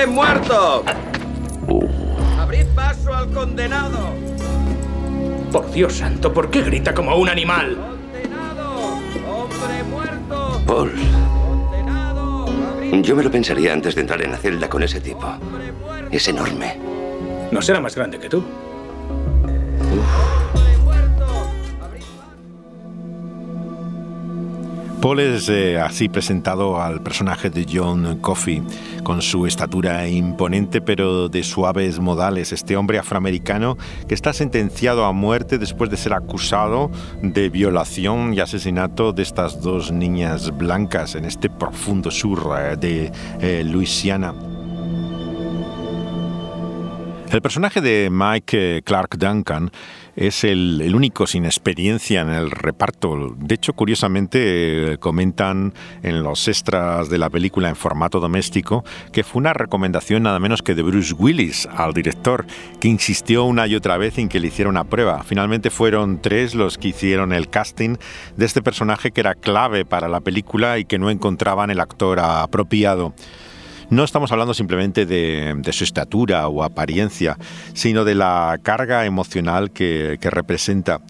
¡Hombre 0.05 0.21
muerto! 0.21 0.85
¡Abrid 2.39 2.67
paso 2.75 3.11
al 3.11 3.27
condenado! 3.31 4.13
Por 5.51 5.71
Dios 5.71 5.93
santo, 5.93 6.31
¿por 6.31 6.51
qué 6.51 6.61
grita 6.61 6.93
como 6.93 7.15
un 7.15 7.27
animal? 7.27 7.75
¡Condenado! 7.75 8.99
¡Hombre 9.27 9.83
muerto! 9.89 10.61
Paul. 10.67 10.91
Yo 13.01 13.15
me 13.15 13.23
lo 13.23 13.31
pensaría 13.31 13.73
antes 13.73 13.95
de 13.95 14.01
entrar 14.01 14.21
en 14.21 14.31
la 14.31 14.37
celda 14.37 14.69
con 14.69 14.83
ese 14.83 15.01
tipo. 15.01 15.27
Es 16.11 16.27
enorme. 16.27 16.77
No 17.51 17.63
será 17.63 17.79
más 17.79 17.95
grande 17.95 18.19
que 18.19 18.29
tú. 18.29 18.43
Paul 25.01 25.19
es 25.19 25.49
eh, 25.49 25.79
así 25.79 26.09
presentado 26.09 26.81
al 26.81 27.01
personaje 27.01 27.49
de 27.49 27.65
John 27.71 28.19
Coffey, 28.21 28.63
con 29.03 29.21
su 29.21 29.45
estatura 29.45 30.07
imponente 30.07 30.81
pero 30.81 31.29
de 31.29 31.43
suaves 31.43 31.99
modales. 31.99 32.51
Este 32.51 32.75
hombre 32.75 32.97
afroamericano 32.97 33.77
que 34.07 34.15
está 34.15 34.33
sentenciado 34.33 35.05
a 35.05 35.11
muerte 35.11 35.57
después 35.57 35.89
de 35.89 35.97
ser 35.97 36.13
acusado 36.13 36.89
de 37.21 37.49
violación 37.49 38.33
y 38.33 38.39
asesinato 38.39 39.13
de 39.13 39.23
estas 39.23 39.61
dos 39.61 39.91
niñas 39.91 40.55
blancas 40.57 41.15
en 41.15 41.25
este 41.25 41.49
profundo 41.49 42.09
sur 42.09 42.55
eh, 42.57 42.75
de 42.77 43.11
eh, 43.39 43.63
Luisiana. 43.63 44.33
El 47.35 47.41
personaje 47.41 47.81
de 47.81 48.09
Mike 48.11 48.77
eh, 48.77 48.81
Clark 48.81 49.17
Duncan 49.17 49.69
es 50.15 50.43
el, 50.43 50.93
único 50.95 51.27
sin 51.27 51.45
experiencia 51.45 52.21
en 52.21 52.29
el 52.29 52.51
reparto. 52.51 53.35
De 53.37 53.55
hecho, 53.55 53.73
curiosamente, 53.73 54.93
eh, 54.93 54.97
comentan 54.97 55.73
en 56.03 56.23
los 56.23 56.47
extras 56.47 57.09
de 57.09 57.17
la 57.17 57.29
película 57.29 57.69
en 57.69 57.75
formato 57.75 58.19
doméstico 58.19 58.83
que 59.11 59.23
fue 59.23 59.39
una 59.39 59.53
recomendación 59.53 60.23
nada 60.23 60.39
menos 60.39 60.61
que 60.61 60.75
de 60.75 60.83
Bruce 60.83 61.13
Willis 61.13 61.67
al 61.67 61.93
director, 61.93 62.45
que 62.79 62.87
insistió 62.87 63.43
una 63.43 63.67
y 63.67 63.75
otra 63.75 63.97
vez 63.97 64.17
en 64.17 64.29
que 64.29 64.39
le 64.39 64.47
hiciera 64.47 64.69
una 64.69 64.85
prueba. 64.85 65.23
Finalmente 65.23 65.69
fueron 65.69 66.21
tres 66.21 66.55
los 66.55 66.77
que 66.77 66.89
hicieron 66.89 67.33
el 67.33 67.49
casting 67.49 67.97
de 68.37 68.45
este 68.45 68.61
personaje 68.61 69.11
que 69.11 69.21
era 69.21 69.35
clave 69.35 69.85
para 69.85 70.07
la 70.07 70.21
película 70.21 70.79
y 70.79 70.85
que 70.85 70.99
no 70.99 71.09
encontraban 71.09 71.69
el 71.69 71.79
actor 71.79 72.19
apropiado. 72.19 73.13
No 73.89 74.03
estamos 74.03 74.31
hablando 74.31 74.53
simplemente 74.53 75.05
de, 75.05 75.71
su 75.71 75.83
estatura 75.83 76.47
o 76.47 76.63
apariencia, 76.63 77.37
sino 77.73 78.03
de 78.03 78.15
la 78.15 78.59
carga 78.63 79.05
emocional 79.05 79.71
que, 79.71 80.17
representa. 80.21 81.01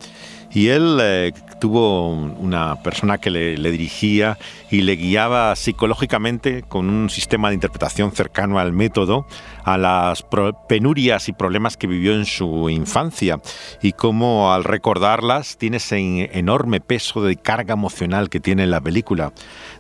Y 0.52 0.70
él 0.70 0.98
eh, 1.02 1.34
tuvo 1.60 2.10
una 2.10 2.82
persona 2.82 3.18
que 3.18 3.30
le, 3.30 3.72
dirigía 3.72 4.38
y 4.72 4.82
le 4.82 4.96
guiaba 4.96 5.56
psicológicamente 5.56 6.64
con 6.64 6.90
un 6.90 7.10
sistema 7.10 7.50
de 7.50 7.56
interpretación 7.56 8.12
cercano 8.14 8.60
al 8.60 8.72
método, 8.72 9.26
a 9.64 9.78
las 9.78 10.26
penurias 10.70 11.28
y 11.28 11.34
problemas 11.34 11.76
que 11.76 11.88
vivió 11.88 12.14
en 12.14 12.26
su 12.26 12.70
infancia 12.70 13.40
y 13.82 13.94
cómo 13.94 14.54
al 14.54 14.64
recordarlas 14.64 15.58
tiene 15.58 15.78
ese 15.78 16.30
enorme 16.38 16.80
peso 16.80 17.24
de 17.24 17.36
carga 17.36 17.74
emocional 17.74 18.30
que 18.30 18.40
tiene 18.40 18.68
la 18.68 18.80
película. 18.80 19.34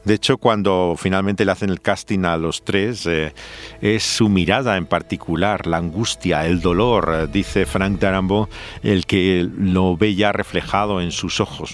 De 0.06 0.14
hecho, 0.14 0.38
cuando 0.38 0.96
finalmente 0.98 1.46
le 1.46 1.52
hacen 1.52 1.72
el 1.72 1.82
casting 1.82 2.26
a 2.26 2.38
los 2.38 2.64
tres, 2.64 3.08
eh, 3.08 3.34
es 3.82 4.04
su 4.04 4.30
mirada 4.30 4.78
en 4.78 4.86
particular, 4.86 5.66
la 5.66 5.78
angustia, 5.78 6.46
el 6.46 6.62
dolor, 6.62 7.12
eh, 7.12 7.28
dice 7.32 7.66
Frank 7.66 8.00
Darabont, 8.00 8.48
el 8.84 9.08
que 9.08 9.50
lo 9.58 9.98
ve 9.98 10.14
ya 10.14 10.32
reflejado 10.32 11.02
en 11.02 11.12
sus 11.12 11.40
ojos. 11.40 11.74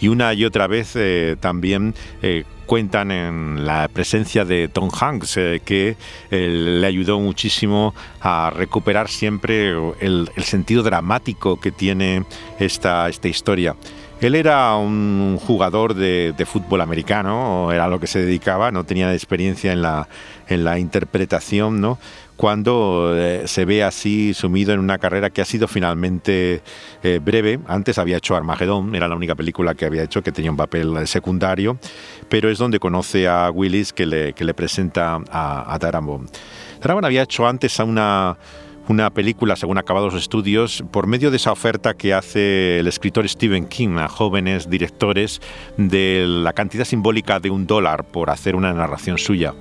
Y 0.00 0.08
una 0.08 0.32
y 0.32 0.46
otra 0.46 0.66
vez 0.66 0.96
eh, 0.96 1.36
también 1.38 1.94
cuentan 2.64 3.10
en 3.10 3.66
la 3.66 3.88
presencia 3.88 4.44
de 4.44 4.68
Tom 4.68 4.90
Hanks, 4.90 5.34
que 5.64 5.96
le 6.30 6.86
ayudó 6.86 7.18
muchísimo 7.18 7.94
a 8.20 8.50
recuperar 8.54 9.08
siempre 9.08 9.74
el, 10.00 10.28
sentido 10.42 10.82
dramático 10.82 11.58
que 11.58 11.70
tiene 11.70 12.24
esta, 12.58 13.08
esta 13.08 13.28
historia. 13.28 13.76
Él 14.20 14.34
era 14.34 14.74
un 14.76 15.38
jugador 15.40 15.94
de, 15.94 16.34
fútbol 16.44 16.80
americano, 16.80 17.70
era 17.70 17.86
lo 17.86 18.00
que 18.00 18.08
se 18.08 18.20
dedicaba, 18.20 18.72
no 18.72 18.82
tenía 18.82 19.12
experiencia 19.12 19.72
en 19.72 19.80
la, 19.80 20.08
en 20.48 20.64
la 20.64 20.80
interpretación, 20.80 21.80
¿no? 21.80 21.98
cuando 22.36 23.14
eh, 23.16 23.42
se 23.46 23.64
ve 23.64 23.82
así 23.82 24.32
sumido 24.34 24.72
en 24.72 24.80
una 24.80 24.98
carrera 24.98 25.30
que 25.30 25.40
ha 25.40 25.44
sido 25.44 25.66
finalmente 25.66 26.62
eh, 27.02 27.20
breve. 27.22 27.58
Antes 27.66 27.98
había 27.98 28.16
hecho 28.16 28.36
Armagedón, 28.36 28.94
era 28.94 29.08
la 29.08 29.16
única 29.16 29.34
película 29.34 29.74
que 29.74 29.84
había 29.84 30.04
hecho 30.04 30.22
que 30.22 30.32
tenía 30.32 30.50
un 30.50 30.56
papel 30.56 31.06
secundario, 31.06 31.78
pero 32.28 32.48
es 32.48 32.58
donde 32.58 32.78
conoce 32.78 33.28
a 33.28 33.50
Willis 33.50 33.92
que 33.92 34.06
le, 34.06 34.54
presenta 34.54 35.20
a, 35.30 35.74
a 35.74 35.78
Darabont. 35.78 36.28
había 37.02 37.22
hecho 37.22 37.46
antes 37.46 37.78
una 37.80 38.36
una 38.88 39.10
película 39.10 39.54
según 39.54 39.78
acabados 39.78 40.14
estudios 40.14 40.82
por 40.90 41.06
medio 41.06 41.30
de 41.30 41.36
esa 41.36 41.52
oferta 41.52 41.94
que 41.94 42.14
hace 42.14 42.78
el 42.78 42.86
escritor 42.86 43.28
Stephen 43.28 43.66
King 43.66 43.98
a 43.98 44.08
jóvenes 44.08 44.70
directores 44.70 45.40
de 45.76 46.24
la 46.26 46.54
cantidad 46.54 46.84
simbólica 46.84 47.38
de 47.38 47.50
un 47.50 47.66
dólar 47.66 48.04
por 48.04 48.30
hacer 48.30 48.56
una 48.56 48.72
narración 48.72 49.18
suya. 49.18 49.54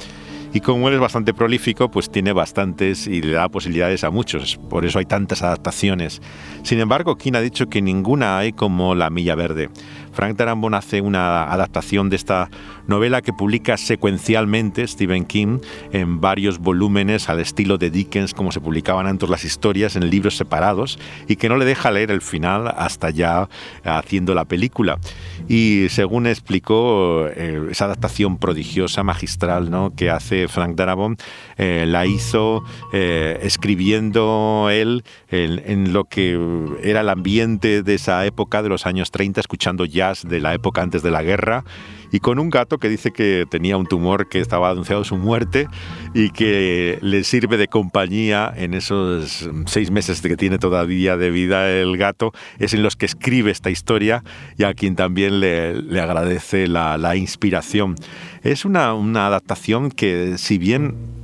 Y 0.53 0.61
como 0.61 0.87
él 0.87 0.95
es 0.95 0.99
bastante 0.99 1.33
prolífico, 1.33 1.91
pues 1.91 2.09
tiene 2.09 2.31
bastantes 2.31 3.05
y 3.05 3.21
le 3.21 3.33
da 3.33 3.49
posibilidades 3.49 4.03
a 4.03 4.09
muchos. 4.09 4.57
Por 4.69 4.85
eso 4.85 4.97
hay 4.97 5.05
tantas 5.05 5.41
adaptaciones. 5.43 6.21
Sin 6.63 6.79
embargo, 6.79 7.17
King 7.17 7.33
ha 7.35 7.41
dicho 7.41 7.67
que 7.67 7.81
ninguna 7.81 8.37
hay 8.37 8.53
como 8.53 8.95
La 8.95 9.09
Milla 9.09 9.35
Verde. 9.35 9.69
Frank 10.13 10.37
Darabont 10.37 10.73
hace 10.73 11.01
una 11.01 11.51
adaptación 11.51 12.09
de 12.09 12.15
esta 12.15 12.49
novela 12.87 13.21
que 13.21 13.33
publica 13.33 13.77
secuencialmente 13.77 14.87
Stephen 14.87 15.25
King 15.25 15.59
en 15.91 16.21
varios 16.21 16.59
volúmenes 16.59 17.29
al 17.29 17.39
estilo 17.39 17.77
de 17.77 17.89
Dickens, 17.89 18.33
como 18.33 18.51
se 18.51 18.61
publicaban 18.61 19.07
antes 19.07 19.29
las 19.29 19.43
historias 19.43 19.95
en 19.95 20.09
libros 20.09 20.37
separados, 20.37 20.99
y 21.27 21.35
que 21.35 21.49
no 21.49 21.57
le 21.57 21.65
deja 21.65 21.91
leer 21.91 22.11
el 22.11 22.21
final 22.21 22.67
hasta 22.67 23.09
ya 23.09 23.49
haciendo 23.83 24.33
la 24.33 24.45
película. 24.45 24.99
Y 25.47 25.87
según 25.89 26.27
explicó, 26.27 27.27
eh, 27.27 27.67
esa 27.71 27.85
adaptación 27.85 28.37
prodigiosa, 28.37 29.03
magistral, 29.03 29.69
¿no? 29.69 29.93
que 29.95 30.09
hace 30.09 30.47
Frank 30.47 30.75
Darabont, 30.75 31.21
eh, 31.57 31.85
la 31.87 32.05
hizo 32.05 32.63
eh, 32.93 33.39
escribiendo 33.41 34.69
él 34.71 35.03
en, 35.29 35.93
lo 35.93 36.05
que 36.05 36.39
era 36.83 37.01
el 37.01 37.09
ambiente 37.09 37.83
de 37.83 37.95
esa 37.95 38.25
época, 38.25 38.61
de 38.61 38.69
los 38.69 38.85
años 38.85 39.11
30, 39.11 39.41
escuchando 39.41 39.85
ya 39.85 40.13
de 40.23 40.39
la 40.39 40.53
época 40.53 40.81
antes 40.81 41.03
de 41.03 41.11
la 41.11 41.23
guerra 41.23 41.63
y 42.11 42.19
con 42.19 42.39
un 42.39 42.49
gato 42.49 42.77
que 42.77 42.89
dice 42.89 43.11
que 43.11 43.45
tenía 43.49 43.77
un 43.77 43.85
tumor 43.85 44.27
que 44.27 44.39
estaba 44.39 44.69
anunciado 44.69 45.03
su 45.03 45.17
muerte 45.17 45.67
y 46.13 46.29
que 46.31 46.99
le 47.01 47.23
sirve 47.23 47.57
de 47.57 47.67
compañía 47.67 48.53
en 48.55 48.73
esos 48.73 49.49
seis 49.65 49.91
meses 49.91 50.21
que 50.21 50.37
tiene 50.37 50.57
todavía 50.59 51.17
de 51.17 51.31
vida 51.31 51.69
el 51.69 51.97
gato, 51.97 52.33
es 52.59 52.73
en 52.73 52.83
los 52.83 52.95
que 52.95 53.05
escribe 53.05 53.51
esta 53.51 53.69
historia 53.69 54.23
y 54.57 54.63
a 54.63 54.73
quien 54.73 54.95
también 54.95 55.39
le, 55.39 55.99
agradece 55.99 56.67
la, 56.67 56.97
la, 56.97 57.15
inspiración. 57.15 57.95
Es 58.43 58.65
una, 58.65 58.93
una 58.93 59.27
adaptación 59.27 59.91
que 59.91 60.37
si 60.37 60.57
bien 60.57 61.16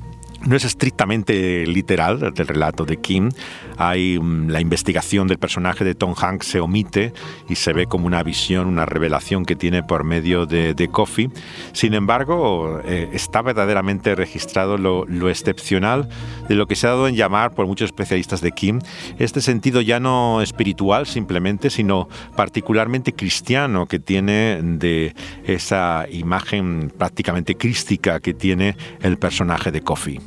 no 0.46 0.56
es 0.56 0.66
estrictamente 0.66 1.66
literal 1.66 2.34
del 2.34 2.48
relato 2.48 2.86
de 2.86 2.98
Kim. 2.98 3.30
Hay 3.78 4.20
mm, 4.20 4.50
la 4.50 4.60
investigación 4.62 5.28
del 5.28 5.38
personaje 5.38 5.84
de 5.84 5.96
Tom 5.96 6.14
Hanks 6.18 6.48
se 6.48 6.60
omite 6.60 7.14
y 7.50 7.56
se 7.56 7.74
ve 7.74 7.86
como 7.86 8.08
una 8.08 8.24
visión, 8.24 8.68
una 8.68 8.86
revelación 8.86 9.46
que 9.46 9.56
tiene 9.56 9.84
por 9.84 10.04
medio 10.04 10.46
de, 10.46 10.74
de 10.74 10.88
Coffee. 10.90 11.30
Sin 11.72 11.94
embargo, 11.94 12.82
eh, 12.86 13.10
está 13.14 13.42
verdaderamente 13.42 14.16
registrado 14.16 14.78
lo, 14.78 15.30
excepcional 15.30 16.10
de 16.50 16.56
lo 16.56 16.68
que 16.68 16.76
se 16.76 16.88
ha 16.88 16.92
dado 16.92 17.08
en 17.08 17.16
llamar 17.16 17.54
por 17.54 17.66
muchos 17.66 17.86
especialistas 17.86 18.42
de 18.42 18.52
Kim 18.52 18.80
este 19.20 19.42
sentido 19.42 19.82
ya 19.82 20.00
no 20.00 20.42
espiritual 20.42 21.08
simplemente, 21.08 21.70
sino 21.70 22.10
particularmente 22.36 23.14
cristiano 23.14 23.86
que 23.86 24.00
tiene 24.00 24.60
de 24.62 25.16
esa 25.46 26.06
imagen 26.12 26.92
prácticamente 26.98 27.56
crística 27.56 28.20
que 28.20 28.34
tiene 28.34 28.76
el 29.02 29.18
personaje 29.18 29.72
de 29.72 29.82
Coffee. 29.82 30.20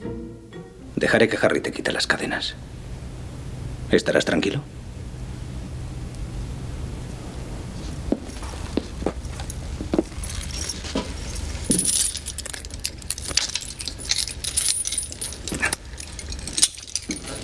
Dejaré 0.97 1.29
que 1.29 1.39
Harry 1.41 1.61
te 1.61 1.73
quite 1.73 1.93
las 1.93 2.07
cadenas. 2.07 2.55
¿Estarás 3.91 4.25
tranquilo? 4.25 4.63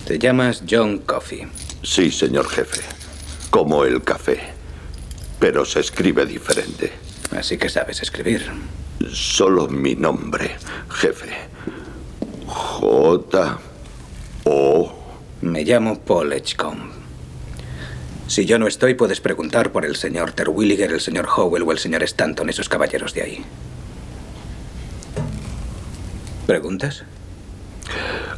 Te 0.07 0.19
llamas 0.19 0.65
John 0.69 0.99
Coffey. 0.99 1.47
Sí, 1.83 2.11
señor 2.11 2.49
jefe. 2.49 2.83
Como 3.51 3.85
el 3.85 4.03
café. 4.03 4.41
Pero 5.39 5.65
se 5.65 5.81
escribe 5.81 6.27
diferente. 6.27 6.93
Así 7.37 7.57
que 7.57 7.69
sabes 7.69 8.03
escribir. 8.03 8.51
Solo 9.11 9.69
mi 9.69 9.95
nombre, 9.95 10.57
jefe. 10.91 11.52
J. 12.47 13.59
O. 14.45 14.93
Me 15.41 15.65
llamo 15.65 15.99
Paul 15.99 16.33
Edgecombe. 16.33 16.95
Si 18.29 18.47
yo 18.47 18.59
no 18.59 18.67
estoy, 18.67 18.95
puedes 18.95 19.21
preguntar 19.21 19.73
por 19.73 19.85
el 19.85 19.97
señor 19.97 20.33
Terwilliger, 20.33 20.91
el 20.93 21.01
señor 21.01 21.29
Howell 21.37 21.65
o 21.65 21.73
el 21.73 21.79
señor 21.79 22.03
Stanton, 22.03 22.49
esos 22.49 22.69
caballeros 22.69 23.13
de 23.13 23.23
ahí. 23.23 23.45
¿Preguntas? 26.47 27.05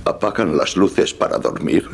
Apagan 0.04 0.56
las 0.56 0.76
luces 0.76 1.14
para 1.14 1.38
dormir 1.38 1.88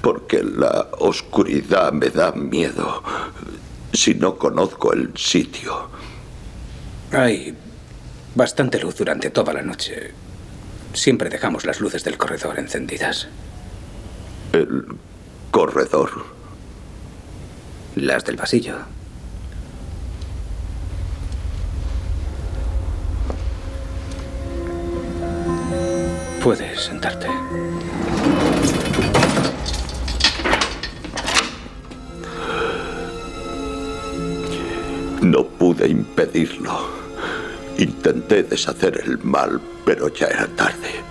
porque 0.00 0.42
la 0.42 0.88
oscuridad 0.98 1.92
me 1.92 2.08
da 2.10 2.32
miedo 2.32 3.02
si 3.92 4.14
no 4.14 4.36
conozco 4.36 4.92
el 4.92 5.12
sitio. 5.16 5.90
Hay 7.12 7.54
bastante 8.34 8.78
luz 8.78 8.96
durante 8.96 9.30
toda 9.30 9.52
la 9.52 9.62
noche. 9.62 10.12
Siempre 10.92 11.30
dejamos 11.30 11.64
las 11.64 11.80
luces 11.80 12.04
del 12.04 12.18
corredor 12.18 12.58
encendidas. 12.58 13.28
¿El 14.52 14.84
corredor? 15.50 16.10
Las 17.96 18.24
del 18.24 18.36
pasillo. 18.36 18.76
Puedes 26.42 26.80
sentarte. 26.80 27.28
No 35.22 35.46
pude 35.46 35.86
impedirlo. 35.86 36.99
Intenté 37.80 38.42
deshacer 38.42 39.00
el 39.06 39.16
mal, 39.24 39.58
pero 39.86 40.08
ya 40.08 40.26
era 40.26 40.46
tarde. 40.48 41.02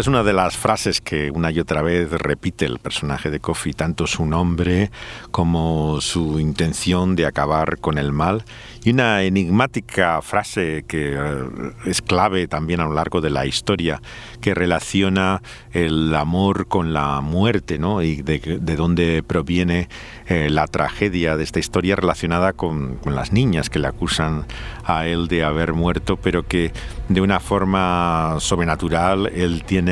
Es 0.00 0.06
una 0.06 0.22
de 0.22 0.32
las 0.32 0.56
frases 0.56 1.02
que 1.02 1.30
una 1.30 1.50
y 1.50 1.60
otra 1.60 1.82
vez 1.82 2.10
repite 2.10 2.64
el 2.64 2.78
personaje 2.78 3.28
de 3.28 3.38
Coffee, 3.38 3.74
tanto 3.74 4.06
su 4.06 4.24
nombre 4.24 4.90
como 5.30 6.00
su 6.00 6.40
intención 6.40 7.16
de 7.16 7.26
acabar 7.26 7.76
con 7.80 7.98
el 7.98 8.10
mal 8.10 8.42
y 8.82 8.92
una 8.92 9.24
enigmática 9.24 10.22
frase 10.22 10.86
que 10.88 11.12
eh, 11.12 11.44
es 11.84 12.00
clave 12.00 12.48
también 12.48 12.80
a 12.80 12.86
lo 12.86 12.94
largo 12.94 13.20
de 13.20 13.28
la 13.28 13.44
historia, 13.44 14.00
que 14.40 14.54
relaciona 14.54 15.42
el 15.72 16.14
amor 16.14 16.66
con 16.66 16.94
la 16.94 17.20
muerte, 17.20 17.78
¿no? 17.78 18.00
Y 18.00 18.22
de, 18.22 18.38
de 18.58 18.76
dónde 18.76 19.22
proviene 19.22 19.90
eh, 20.28 20.48
la 20.48 20.66
tragedia 20.66 21.36
de 21.36 21.44
esta 21.44 21.58
historia 21.58 21.94
relacionada 21.94 22.54
con, 22.54 22.94
con, 22.96 23.14
las 23.14 23.32
niñas 23.32 23.68
que 23.68 23.80
le 23.80 23.88
acusan 23.88 24.46
a 24.84 25.06
él 25.06 25.28
de 25.28 25.44
haber 25.44 25.74
muerto, 25.74 26.16
pero 26.16 26.46
que 26.46 26.72
de 27.10 27.20
una 27.20 27.38
forma 27.38 28.36
sobrenatural 28.38 29.26
él 29.34 29.62
tiene 29.66 29.89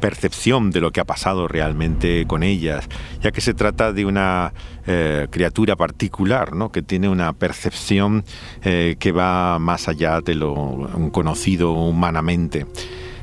percepción 0.00 0.70
de 0.70 0.80
lo 0.80 0.90
que 0.90 1.00
ha 1.00 1.04
pasado 1.04 1.48
realmente 1.48 2.26
con 2.26 2.42
ellas, 2.42 2.88
ya 3.20 3.30
que 3.30 3.40
se 3.40 3.54
trata 3.54 3.92
de 3.92 4.04
una 4.04 4.52
eh, 4.86 5.28
criatura 5.30 5.76
particular, 5.76 6.54
¿no? 6.54 6.72
que 6.72 6.82
tiene 6.82 7.08
una 7.08 7.32
percepción 7.32 8.24
eh, 8.62 8.96
que 8.98 9.12
va 9.12 9.58
más 9.58 9.88
allá 9.88 10.20
de 10.20 10.34
lo 10.34 11.10
conocido 11.12 11.72
humanamente. 11.72 12.66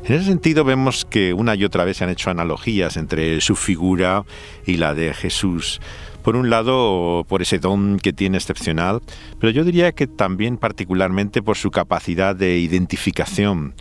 En 0.05 0.15
ese 0.15 0.25
sentido 0.25 0.63
vemos 0.63 1.05
que 1.05 1.34
una 1.34 1.53
y 1.55 1.63
otra 1.65 1.86
vez 1.86 1.97
se 1.97 2.03
han 2.03 2.10
hecho 2.10 2.32
analogías 2.32 2.97
entre 2.97 3.41
su 3.41 3.55
figura 3.55 4.23
y 4.65 4.77
la 4.77 4.93
de 4.95 5.13
Jesús. 5.13 5.82
Por 6.23 6.36
un 6.36 6.49
lado, 6.49 7.25
por 7.27 7.41
ese 7.41 7.60
don 7.60 7.97
que 7.99 8.12
tiene 8.12 8.38
excepcional, 8.38 9.01
pero 9.39 9.51
yo 9.51 9.63
diría 9.63 9.91
que 9.91 10.08
también 10.08 10.58
particularmente 10.58 11.41
por 11.41 11.58
su 11.58 11.71
capacidad 11.71 12.36
de 12.36 12.58
identificación. 12.58 13.73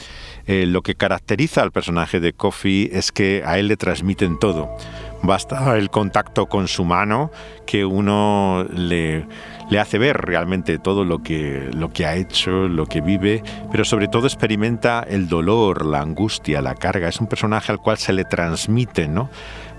Eh, 0.48 0.64
lo 0.66 0.80
que 0.80 0.94
caracteriza 0.94 1.62
al 1.62 1.72
personaje 1.72 2.20
de 2.20 2.32
Coffee 2.32 2.88
es 2.92 3.12
que 3.12 3.42
a 3.44 3.58
él 3.58 3.68
le 3.68 3.76
transmiten 3.76 4.38
todo. 4.38 4.74
Basta 5.22 5.76
el 5.76 5.90
contacto 5.90 6.46
con 6.46 6.68
su 6.68 6.84
mano 6.84 7.30
que 7.66 7.84
uno 7.84 8.64
le, 8.72 9.26
le 9.68 9.78
hace 9.78 9.98
ver 9.98 10.16
realmente 10.16 10.78
todo 10.78 11.04
lo 11.04 11.22
que, 11.22 11.68
lo 11.74 11.92
que 11.92 12.06
ha 12.06 12.16
hecho, 12.16 12.68
lo 12.68 12.86
que 12.86 13.02
vive, 13.02 13.42
pero 13.70 13.84
sobre 13.84 14.08
todo 14.08 14.26
experimenta 14.26 15.04
el 15.06 15.28
dolor, 15.28 15.84
la 15.84 16.00
angustia, 16.00 16.62
la 16.62 16.74
carga. 16.74 17.08
Es 17.08 17.20
un 17.20 17.26
personaje 17.26 17.70
al 17.70 17.78
cual 17.78 17.98
se 17.98 18.12
le 18.12 18.24
transmite 18.24 19.06
¿no? 19.06 19.28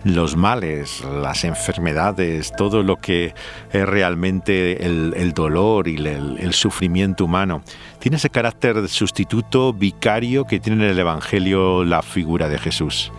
Los 0.04 0.36
males, 0.36 1.04
las 1.04 1.44
enfermedades, 1.44 2.52
todo 2.56 2.84
lo 2.84 2.98
que 2.98 3.34
es 3.72 3.86
realmente 3.86 4.86
el, 4.86 5.34
dolor 5.34 5.88
y 5.88 5.96
el, 5.96 6.38
el, 6.40 6.54
sufrimiento 6.54 7.26
humano. 7.26 7.62
Tiene 8.00 8.18
ese 8.18 8.30
carácter 8.30 8.88
sustituto 8.88 9.74
vicario 9.74 10.46
que 10.46 10.60
tiene 10.60 10.86
en 10.86 10.92
el 10.92 11.00
Evangelio 11.00 11.84
la 11.84 12.02
figura 12.02 12.50
de 12.50 12.58
Jesús. 12.58 13.12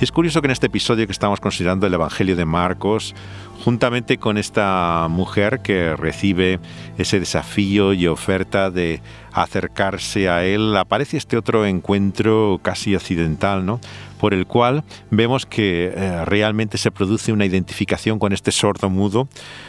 Y 0.00 0.04
es 0.04 0.12
curioso 0.12 0.40
que 0.40 0.46
en 0.46 0.52
este 0.52 0.66
episodio 0.66 1.06
que 1.06 1.12
estamos 1.12 1.40
considerando 1.40 1.86
el 1.88 1.94
Evangelio 1.94 2.36
de 2.36 2.44
Marcos, 2.44 3.16
juntamente 3.64 4.18
con 4.18 4.38
esta 4.38 5.08
mujer 5.10 5.58
que 5.58 5.96
recibe 5.96 6.60
ese 6.98 7.18
desafío 7.18 7.92
y 7.92 8.06
oferta 8.06 8.70
de 8.70 9.00
acercarse 9.32 10.28
a 10.28 10.44
él, 10.44 10.76
aparece 10.76 11.16
este 11.16 11.36
otro 11.36 11.66
encuentro 11.66 12.60
casi 12.62 12.94
accidental, 12.94 13.66
¿no? 13.66 13.80
Por 14.18 14.34
el 14.34 14.46
cual 14.46 14.84
vemos 15.10 15.46
que 15.46 15.92
eh, 15.94 16.24
realmente 16.24 16.78
se 16.78 16.90
produce 16.90 17.32
una 17.32 17.46
identificación 17.46 18.18
con 18.18 18.32
este 18.32 18.52
sordo 18.52 18.90
mudo 18.90 19.28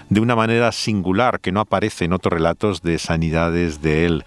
de 0.10 0.20
una 0.20 0.36
manera 0.36 0.72
singular 0.72 1.40
que 1.40 1.52
no 1.52 1.60
aparece 1.60 2.06
en 2.06 2.14
otros 2.14 2.34
relatos 2.34 2.82
de 2.82 3.00
sanidades 3.00 3.82
de 3.82 4.06
él. 4.06 4.26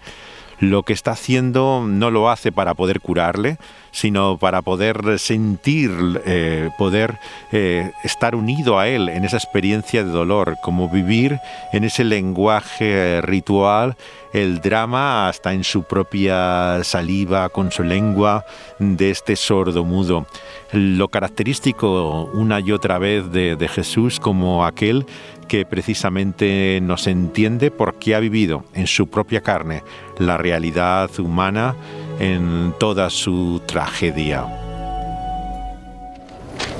Lo 0.59 0.83
que 0.83 0.93
está 0.93 1.11
haciendo 1.11 1.83
no 1.87 2.11
lo 2.11 2.29
hace 2.29 2.51
para 2.51 2.73
poder 2.73 3.01
curarle, 3.01 3.57
sino 3.91 4.37
para 4.37 4.61
poder 4.61 5.19
sentir, 5.19 5.91
eh, 6.25 6.69
poder 6.77 7.19
eh, 7.51 7.91
estar 8.03 8.35
unido 8.35 8.79
a 8.79 8.87
Él 8.87 9.07
en 9.09 9.23
esa 9.23 9.37
experiencia 9.37 10.03
de 10.03 10.11
dolor, 10.11 10.57
como 10.61 10.89
vivir 10.89 11.39
en 11.71 11.83
ese 11.83 12.03
lenguaje 12.03 13.21
ritual 13.21 13.95
el 14.33 14.61
drama 14.61 15.29
hasta 15.29 15.53
en 15.53 15.63
su 15.63 15.83
propia 15.83 16.83
saliva, 16.83 17.49
con 17.49 17.71
su 17.71 17.83
lengua, 17.83 18.43
de 18.79 19.11
este 19.11 19.35
sordo 19.35 19.85
mudo. 19.85 20.25
Lo 20.71 21.07
característico 21.09 22.31
una 22.33 22.59
y 22.59 22.71
otra 22.71 22.97
vez 22.97 23.31
de, 23.31 23.55
de 23.55 23.67
Jesús 23.67 24.19
como 24.19 24.65
aquel 24.65 25.05
que 25.43 25.65
precisamente 25.65 26.79
nos 26.81 27.07
entiende 27.07 27.71
porque 27.71 28.15
ha 28.15 28.19
vivido 28.19 28.65
en 28.73 28.87
su 28.87 29.07
propia 29.07 29.41
carne 29.41 29.83
la 30.17 30.37
realidad 30.37 31.09
humana 31.19 31.75
en 32.19 32.73
toda 32.79 33.09
su 33.09 33.61
tragedia. 33.65 34.45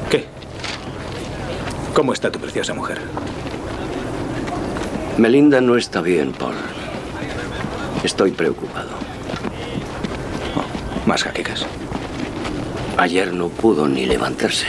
¿Qué? 0.09 0.25
¿Cómo 1.93 2.13
está 2.13 2.31
tu 2.31 2.39
preciosa 2.39 2.73
mujer? 2.73 2.99
Melinda 5.17 5.61
no 5.61 5.77
está 5.77 6.01
bien, 6.01 6.31
Paul. 6.31 6.55
Estoy 8.03 8.31
preocupado. 8.31 8.89
Oh, 10.55 11.07
más 11.07 11.23
jaquecas. 11.23 11.65
Ayer 12.97 13.33
no 13.33 13.49
pudo 13.49 13.87
ni 13.87 14.05
levantarse. 14.05 14.67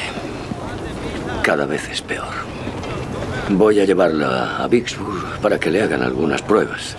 Cada 1.42 1.66
vez 1.66 1.88
es 1.90 2.00
peor. 2.00 2.53
Voy 3.50 3.78
a 3.78 3.84
llevarla 3.84 4.56
a 4.56 4.66
Vicksburg 4.68 5.38
para 5.40 5.60
que 5.60 5.70
le 5.70 5.82
hagan 5.82 6.02
algunas 6.02 6.40
pruebas. 6.40 6.96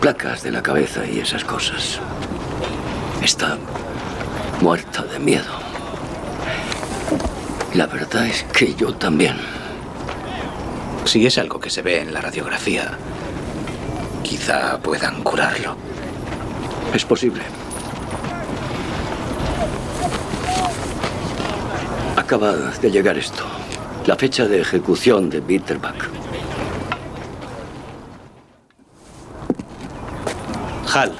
Placas 0.00 0.42
de 0.42 0.50
la 0.50 0.62
cabeza 0.62 1.06
y 1.06 1.20
esas 1.20 1.44
cosas. 1.44 2.00
Está 3.22 3.56
muerta 4.60 5.04
de 5.04 5.18
miedo. 5.20 5.52
La 7.72 7.86
verdad 7.86 8.26
es 8.26 8.42
que 8.52 8.74
yo 8.74 8.94
también. 8.94 9.36
Si 11.04 11.24
es 11.24 11.38
algo 11.38 11.60
que 11.60 11.70
se 11.70 11.82
ve 11.82 12.00
en 12.00 12.12
la 12.12 12.20
radiografía, 12.20 12.98
quizá 14.24 14.78
puedan 14.78 15.22
curarlo. 15.22 15.76
Es 16.92 17.04
posible. 17.04 17.42
Acaba 22.16 22.52
de 22.52 22.90
llegar 22.90 23.16
esto. 23.16 23.44
La 24.06 24.16
fecha 24.16 24.46
de 24.46 24.60
ejecución 24.60 25.30
de 25.30 25.40
Bitterbach. 25.40 26.10
Hal. 30.92 31.12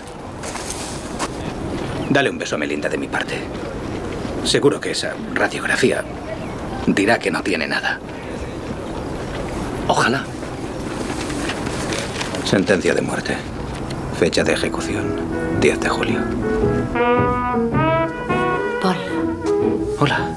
Dale 2.11 2.29
un 2.29 2.37
beso 2.37 2.57
a 2.57 2.59
Melinda 2.59 2.91
de 2.91 2.99
mi 2.99 3.09
parte. 3.09 3.39
Seguro 4.45 4.79
que 4.79 4.91
esa 4.91 5.15
radiografía 5.33 6.05
dirá 6.87 7.19
que 7.19 7.31
no 7.31 7.43
tiene 7.43 7.67
nada. 7.67 7.99
Ojalá. 9.89 10.23
Sentencia 12.45 12.95
de 12.95 13.01
muerte. 13.01 13.35
Fecha 14.21 14.45
de 14.45 14.53
ejecución. 14.53 15.21
10 15.59 15.81
de 15.81 15.89
julio. 15.89 16.21
Paul. 18.83 18.97
Hola. 19.99 20.34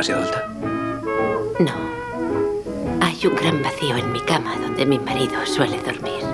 ¿Está 0.00 0.14
demasiado 0.14 0.22
alta? 0.22 0.48
No. 1.58 1.72
Hay 3.04 3.26
un 3.26 3.34
gran 3.34 3.60
vacío 3.62 3.96
en 3.96 4.12
mi 4.12 4.20
cama 4.20 4.56
donde 4.56 4.86
mi 4.86 4.98
marido 4.98 5.44
suele 5.44 5.76
dormir. 5.82 6.24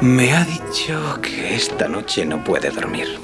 Me 0.00 0.32
ha 0.32 0.44
dicho 0.44 1.18
que 1.20 1.54
esta 1.54 1.88
noche 1.88 2.24
no 2.24 2.42
puede 2.42 2.70
dormir. 2.70 3.18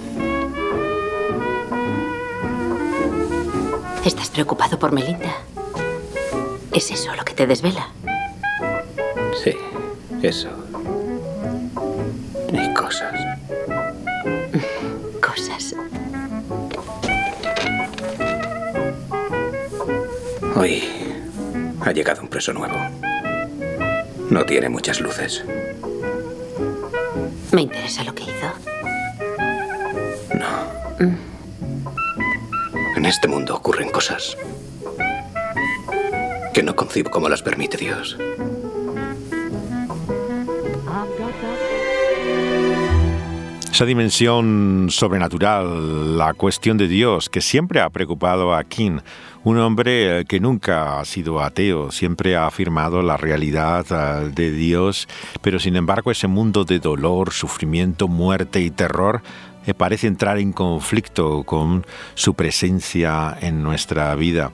¿Estás 4.05 4.29
preocupado 4.29 4.79
por 4.79 4.93
Melinda? 4.93 5.33
¿Es 6.73 6.91
eso 6.91 7.15
lo 7.15 7.25
que 7.25 7.33
te 7.33 7.47
desvela? 7.47 7.89
Sí, 9.43 9.55
eso. 10.23 10.51
Y. 12.53 12.75
Cosas. 12.75 13.15
Hoy 20.59 20.83
ha 21.83 21.93
llegado 21.93 22.21
un 22.21 22.27
preso 22.27 22.53
nuevo. 22.53 22.75
No 24.29 24.45
tiene 24.45 24.69
muchas 24.69 25.01
luces. 25.01 25.45
Me 27.53 27.63
interesa 27.63 28.03
lo 28.03 28.13
que 28.13 28.25
hizo. 28.25 28.53
No. 30.35 31.07
Mm. 31.07 31.17
En 32.97 33.07
este 33.07 33.29
mundo 33.29 33.55
ocurren 33.55 33.89
cosas 33.91 34.37
que 36.53 36.65
no 36.65 36.75
concibo 36.75 37.13
como 37.13 37.29
las 37.29 37.41
permite 37.41 37.77
Dios. 37.77 38.19
Esa 43.79 43.85
dimensión 43.85 44.89
sobrenatural, 44.91 46.19
la 46.19 46.35
cuestión 46.35 46.79
de 46.79 46.89
Dios, 46.89 47.29
que 47.29 47.41
siempre 47.41 47.81
ha 47.81 47.89
preocupado 47.91 48.53
a 48.53 48.65
King, 48.65 48.99
un 49.49 49.59
hombre 49.59 50.27
que 50.27 50.41
nunca 50.41 51.01
ha 51.01 51.05
sido 51.07 51.41
ateo, 51.41 51.91
siempre 51.91 52.37
ha 52.37 52.47
afirmado 52.47 53.01
la 53.01 53.17
realidad 53.17 53.87
eh, 53.91 54.31
de 54.35 54.51
Dios, 54.53 55.09
pero 55.41 55.59
sin 55.59 55.77
embargo 55.77 56.11
ese 56.11 56.29
mundo 56.29 56.65
de 56.65 56.79
dolor, 56.79 57.33
sufrimiento, 57.33 58.09
muerte 58.09 58.61
y 58.61 58.71
terror 58.71 59.23
eh, 59.67 59.73
parece 59.73 60.07
entrar 60.07 60.39
en 60.39 60.53
conflicto 60.53 61.45
con 61.45 61.87
su 62.15 62.35
presencia 62.35 63.37
en 63.41 63.63
nuestra 63.63 64.15
vida 64.17 64.53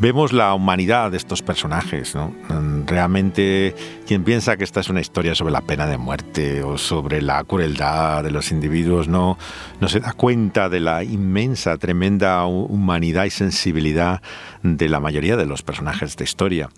vemos 0.00 0.32
la 0.32 0.54
humanidad 0.54 1.10
de 1.10 1.18
estos 1.18 1.42
personajes. 1.42 2.14
Mm, 2.14 2.86
realmente 2.86 3.74
quien 4.06 4.24
piensa 4.24 4.56
que 4.56 4.64
esta 4.64 4.80
es 4.80 4.88
una 4.88 5.00
historia 5.00 5.34
sobre 5.34 5.52
la 5.52 5.60
pena 5.60 5.86
de 5.86 5.98
muerte 5.98 6.62
o 6.62 6.78
sobre 6.78 7.22
la 7.22 7.44
crueldad 7.44 8.24
de 8.24 8.30
los 8.30 8.50
individuos 8.50 9.06
no, 9.06 9.38
no 9.80 9.88
se 9.88 10.00
da 10.00 10.12
cuenta 10.14 10.68
de 10.68 10.80
la 10.80 11.04
inmensa, 11.04 11.76
tremenda 11.76 12.44
humanidad 12.46 13.26
y 13.26 13.30
sensibilidad 13.30 14.22
de 14.62 14.88
la 14.88 15.00
mayoría 15.00 15.36
de 15.36 15.46
los 15.46 15.62
personajes 15.62 16.16
de 16.16 16.24
historia. 16.24 16.70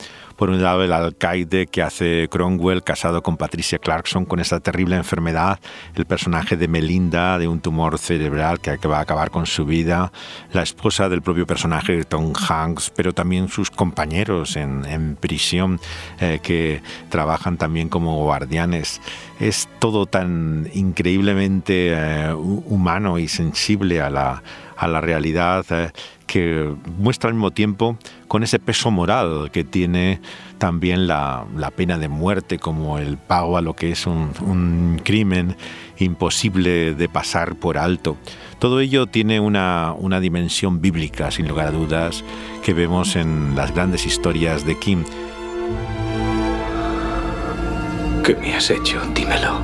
Por 0.43 0.51
un 0.51 0.61
lado, 0.61 0.83
el 0.83 0.93
alcaide 0.93 1.69
que 1.69 1.83
hace 1.83 2.27
Cromwell, 2.29 2.83
casado 2.83 3.23
con 3.23 3.37
Patricia 3.37 3.79
Clarkson, 3.79 4.25
con 4.25 4.41
esa 4.41 4.59
terrible 4.59 4.97
enfermedad, 4.97 5.61
el 5.95 6.05
personaje 6.05 6.57
de 6.57 6.67
Melinda, 6.67 7.39
de 7.39 7.47
un 7.47 7.61
tumor 7.61 7.97
cerebral 7.97 8.59
que 8.59 8.89
va 8.89 8.99
a 8.99 9.03
acabar 9.03 9.31
con 9.31 9.47
su 9.47 9.65
vida, 9.65 10.11
la 10.53 10.65
esposa 10.65 11.09
del 11.09 11.23
propio 11.23 11.47
personaje 11.47 12.03
Tom 12.03 12.33
Hanks, 12.35 12.91
pero 12.91 13.13
también 13.13 13.47
sus 13.51 13.71
compañeros 13.71 14.57
en, 14.57 15.17
prisión 15.21 15.79
eh, 16.19 16.41
que 16.43 16.83
trabajan 17.09 17.57
también 17.57 17.89
como 17.89 18.25
guardianes. 18.25 19.01
Es 19.39 19.69
todo 19.79 20.07
tan 20.07 20.69
increíblemente 20.75 21.93
eh, 21.95 22.35
humano 22.35 23.21
y 23.21 23.29
sensible 23.29 24.01
a 24.01 24.11
la, 24.11 24.43
a 24.83 24.89
la 24.89 25.01
realidad 25.01 25.65
eh, 25.71 25.91
que 26.27 26.75
muestra 26.99 27.29
al 27.29 27.35
mismo 27.35 27.53
tiempo 27.53 27.97
con 28.27 28.43
ese 28.43 28.59
peso 28.59 28.91
moral 28.91 29.51
que 29.53 29.63
tiene 29.63 30.21
también 30.59 31.07
la, 31.07 31.47
pena 31.77 31.99
de 31.99 32.09
muerte 32.09 32.59
como 32.59 32.99
el 32.99 33.17
pago 33.17 33.57
a 33.57 33.63
lo 33.63 33.75
que 33.77 33.93
es 33.93 34.07
un, 34.07 35.01
crimen 35.05 35.57
imposible 35.99 36.95
de 36.95 37.09
pasar 37.09 37.55
por 37.55 37.79
alto. 37.79 38.17
Todo 38.59 38.81
ello 38.81 39.07
tiene 39.07 39.39
una, 39.39 39.95
una 39.97 40.19
dimensión 40.19 40.81
bíblica, 40.81 41.31
sin 41.31 41.47
lugar 41.47 41.69
a 41.69 41.71
dudas, 41.71 42.25
que 42.65 42.73
vemos 42.73 43.15
en 43.15 43.55
las 43.55 43.73
grandes 43.73 44.05
historias 44.05 44.67
de 44.67 44.79
Kim. 44.79 45.05
¿Qué 48.25 48.35
me 48.35 48.55
has 48.55 48.69
hecho? 48.71 49.01
Dímelo. 49.15 49.63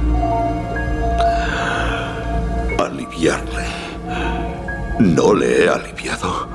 Aliviarle. 2.78 3.77
No 4.98 5.32
le 5.32 5.64
he 5.64 5.68
aliviado. 5.68 6.48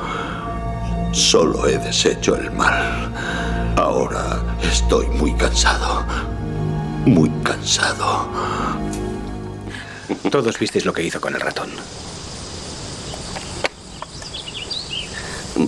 Solo 1.13 1.67
he 1.67 1.77
deshecho 1.77 2.35
el 2.35 2.51
mal. 2.51 3.13
Ahora 3.77 4.57
estoy 4.61 5.07
muy 5.07 5.33
cansado. 5.35 6.03
Muy 7.05 7.29
cansado. 7.41 8.27
Todos 10.29 10.59
visteis 10.59 10.85
lo 10.85 10.93
que 10.93 11.03
hizo 11.03 11.21
con 11.21 11.35
el 11.35 11.41
ratón. 11.41 11.69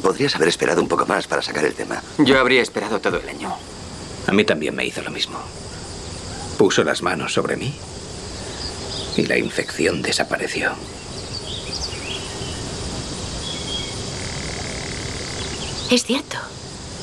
Podrías 0.02 0.36
haber 0.36 0.50
esperado 0.50 0.82
un 0.82 0.88
poco 0.88 1.06
más 1.06 1.28
para 1.28 1.42
sacar 1.42 1.64
el 1.64 1.74
tema. 1.74 2.02
Yo 2.18 2.40
habría 2.40 2.62
esperado 2.62 3.00
todo 3.00 3.20
el 3.20 3.30
año. 3.30 3.56
A 4.28 4.34
mí 4.34 4.44
también 4.44 4.76
me 4.76 4.86
hizo 4.86 5.02
lo 5.02 5.12
mismo. 5.12 5.40
Puso 6.58 6.84
las 6.84 7.02
manos 7.02 7.34
sobre 7.34 7.56
mí 7.56 7.74
y 9.16 9.26
la 9.28 9.38
infección 9.38 10.02
desapareció. 10.02 10.72
Es 15.92 16.04
cierto. 16.04 16.38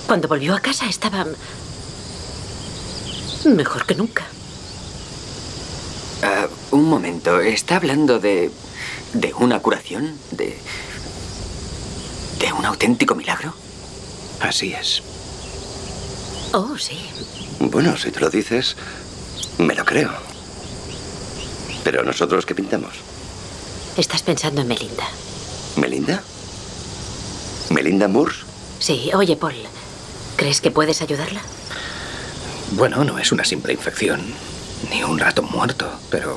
Cuando 0.06 0.28
volvió 0.28 0.54
a 0.54 0.60
casa 0.60 0.88
estaba... 0.88 1.26
mejor 3.44 3.86
que 3.86 3.94
nunca. 3.94 4.26
Ah, 6.22 6.46
un 6.72 6.84
momento, 6.84 7.40
¿está 7.40 7.76
hablando 7.76 8.18
de... 8.18 8.50
de 9.12 9.34
una 9.34 9.60
curación? 9.60 10.16
¿De... 10.30 10.58
de 12.38 12.52
un 12.52 12.64
auténtico 12.64 13.14
milagro? 13.14 13.54
Así 14.40 14.72
es. 14.72 15.02
Oh, 16.52 16.76
sí. 16.76 16.98
Bueno, 17.60 17.96
si 17.96 18.10
te 18.10 18.20
lo 18.20 18.30
dices, 18.30 18.76
me 19.58 19.74
lo 19.74 19.84
creo. 19.84 20.10
Pero 21.84 22.02
nosotros, 22.02 22.44
¿qué 22.44 22.54
pintamos? 22.54 22.94
Estás 23.96 24.22
pensando 24.22 24.60
en 24.62 24.68
Melinda. 24.68 25.04
¿Melinda? 25.76 26.22
¿Melinda 27.70 28.08
Moore? 28.08 28.34
Sí, 28.82 29.12
oye, 29.14 29.36
Paul, 29.36 29.54
¿crees 30.34 30.60
que 30.60 30.72
puedes 30.72 31.02
ayudarla? 31.02 31.40
Bueno, 32.72 33.04
no 33.04 33.16
es 33.16 33.30
una 33.30 33.44
simple 33.44 33.72
infección, 33.72 34.20
ni 34.90 35.04
un 35.04 35.20
rato 35.20 35.44
muerto, 35.44 35.88
pero... 36.10 36.36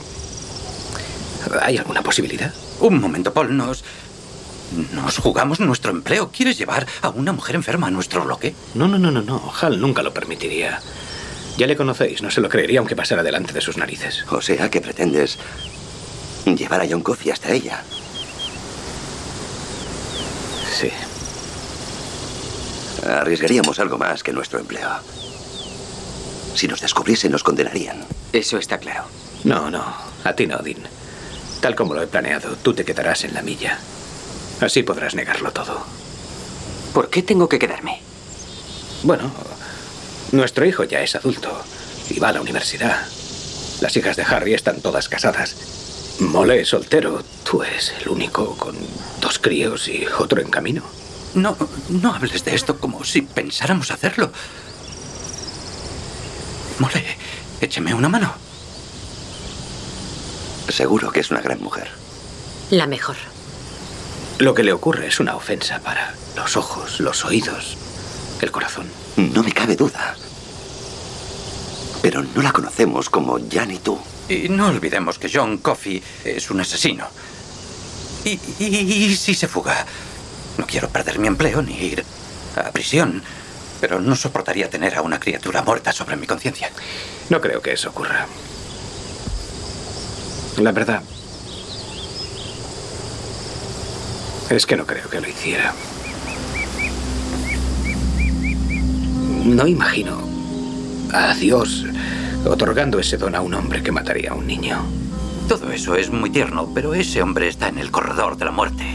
¿Hay 1.63 1.79
alguna 1.79 2.03
posibilidad? 2.03 2.53
Un 2.81 3.01
momento, 3.01 3.33
Paul, 3.33 3.57
nos... 3.57 3.83
Nos 4.93 5.17
jugamos 5.17 5.59
nuestro 5.59 5.89
empleo. 5.89 6.29
¿Quieres 6.31 6.59
llevar 6.59 6.85
a 7.01 7.09
una 7.09 7.33
mujer 7.33 7.55
enferma 7.55 7.87
a 7.87 7.91
nuestro 7.91 8.23
bloque? 8.23 8.53
No, 8.75 8.87
no, 8.87 8.99
no, 8.99 9.09
no, 9.09 9.23
no. 9.23 9.51
Hal 9.59 9.81
nunca 9.81 10.03
lo 10.03 10.13
permitiría. 10.13 10.79
Ya 11.57 11.65
le 11.65 11.75
conocéis, 11.75 12.21
no 12.21 12.29
se 12.29 12.41
lo 12.41 12.49
creería 12.49 12.77
aunque 12.77 12.95
pasara 12.95 13.23
delante 13.23 13.53
de 13.53 13.61
sus 13.61 13.77
narices. 13.77 14.23
O 14.29 14.41
sea, 14.43 14.69
que 14.69 14.81
pretendes 14.81 15.39
llevar 16.45 16.81
a 16.81 16.87
John 16.87 17.01
Coffey 17.01 17.31
hasta 17.31 17.51
ella. 17.51 17.83
Sí. 20.79 20.91
Arriesgaríamos 23.05 23.79
algo 23.79 23.97
más 23.97 24.23
que 24.23 24.33
nuestro 24.33 24.59
empleo. 24.59 24.89
Si 26.55 26.67
nos 26.67 26.81
descubriesen, 26.81 27.31
nos 27.31 27.43
condenarían. 27.43 28.05
Eso 28.33 28.57
está 28.57 28.77
claro. 28.77 29.03
No, 29.43 29.69
no. 29.69 29.83
A 30.23 30.33
ti 30.33 30.47
no, 30.47 30.57
Dean. 30.59 30.79
Tal 31.61 31.75
como 31.75 31.93
lo 31.93 32.01
he 32.01 32.07
planeado, 32.07 32.55
tú 32.57 32.73
te 32.73 32.85
quedarás 32.85 33.23
en 33.23 33.33
la 33.33 33.41
milla. 33.41 33.79
Así 34.61 34.83
podrás 34.83 35.15
negarlo 35.15 35.51
todo. 35.51 35.85
¿Por 36.93 37.09
qué 37.09 37.21
tengo 37.21 37.49
que 37.49 37.59
quedarme? 37.59 38.01
Bueno, 39.03 39.31
nuestro 40.31 40.65
hijo 40.65 40.83
ya 40.83 41.01
es 41.01 41.15
adulto 41.15 41.51
y 42.09 42.19
va 42.19 42.29
a 42.29 42.33
la 42.33 42.41
universidad. 42.41 43.05
Las 43.81 43.95
hijas 43.97 44.15
de 44.15 44.23
Harry 44.23 44.53
están 44.53 44.81
todas 44.81 45.09
casadas. 45.09 45.55
Mole 46.19 46.61
es 46.61 46.69
soltero. 46.69 47.21
Tú 47.43 47.61
eres 47.61 47.93
el 48.01 48.09
único 48.09 48.55
con 48.57 48.75
dos 49.19 49.37
críos 49.39 49.87
y 49.89 50.05
otro 50.17 50.41
en 50.41 50.49
camino. 50.49 50.83
No, 51.35 51.57
no 51.89 52.13
hables 52.13 52.45
de 52.45 52.55
esto 52.55 52.79
como 52.79 53.03
si 53.03 53.21
pensáramos 53.21 53.91
hacerlo. 53.91 54.31
Mole, 56.79 57.05
écheme 57.59 57.93
una 57.93 58.07
mano. 58.07 58.33
Seguro 60.69 61.11
que 61.11 61.19
es 61.19 61.31
una 61.31 61.41
gran 61.41 61.61
mujer. 61.61 61.89
La 62.71 62.87
mejor. 62.87 63.17
Lo 64.39 64.53
que 64.53 64.63
le 64.63 64.71
ocurre 64.71 65.07
es 65.07 65.19
una 65.19 65.35
ofensa 65.35 65.79
para 65.79 66.13
los 66.35 66.55
ojos, 66.55 66.99
los 67.01 67.25
oídos, 67.25 67.77
el 68.41 68.51
corazón. 68.51 68.87
No 69.17 69.43
me 69.43 69.51
cabe 69.51 69.75
duda. 69.75 70.15
Pero 72.01 72.23
no 72.23 72.41
la 72.41 72.51
conocemos 72.53 73.09
como 73.09 73.39
Jan 73.51 73.71
y 73.71 73.77
tú. 73.79 73.99
Y 74.29 74.49
no 74.49 74.67
olvidemos 74.67 75.19
que 75.19 75.29
John 75.31 75.57
Coffey 75.57 76.01
es 76.23 76.49
un 76.49 76.61
asesino. 76.61 77.07
y 78.23 79.15
si 79.15 79.35
se 79.35 79.47
fuga? 79.47 79.85
No 80.57 80.65
quiero 80.65 80.89
perder 80.89 81.19
mi 81.19 81.27
empleo 81.27 81.61
ni 81.61 81.73
ir 81.73 82.05
a 82.55 82.71
prisión, 82.71 83.21
pero 83.81 83.99
no 83.99 84.15
soportaría 84.15 84.69
tener 84.69 84.95
a 84.95 85.01
una 85.01 85.19
criatura 85.19 85.61
muerta 85.61 85.91
sobre 85.91 86.15
mi 86.15 86.27
conciencia. 86.27 86.69
No 87.29 87.41
creo 87.41 87.61
que 87.61 87.73
eso 87.73 87.89
ocurra. 87.89 88.27
La 90.57 90.71
verdad 90.71 91.01
es 94.49 94.65
que 94.65 94.77
no 94.77 94.85
creo 94.85 95.09
que 95.09 95.19
lo 95.19 95.27
hiciera. 95.27 95.73
No 99.43 99.67
imagino 99.67 100.27
a 101.11 101.33
Dios 101.33 101.85
otorgando 102.45 102.99
ese 102.99 103.17
don 103.17 103.35
a 103.35 103.41
un 103.41 103.53
hombre 103.53 103.83
que 103.83 103.91
mataría 103.91 104.31
a 104.31 104.35
un 104.35 104.47
niño. 104.47 104.85
Todo 105.47 105.71
eso 105.71 105.95
es 105.95 106.09
muy 106.09 106.29
tierno, 106.29 106.71
pero 106.73 106.93
ese 106.93 107.21
hombre 107.21 107.47
está 107.47 107.67
en 107.67 107.77
el 107.77 107.91
corredor 107.91 108.37
de 108.37 108.45
la 108.45 108.51
muerte. 108.51 108.94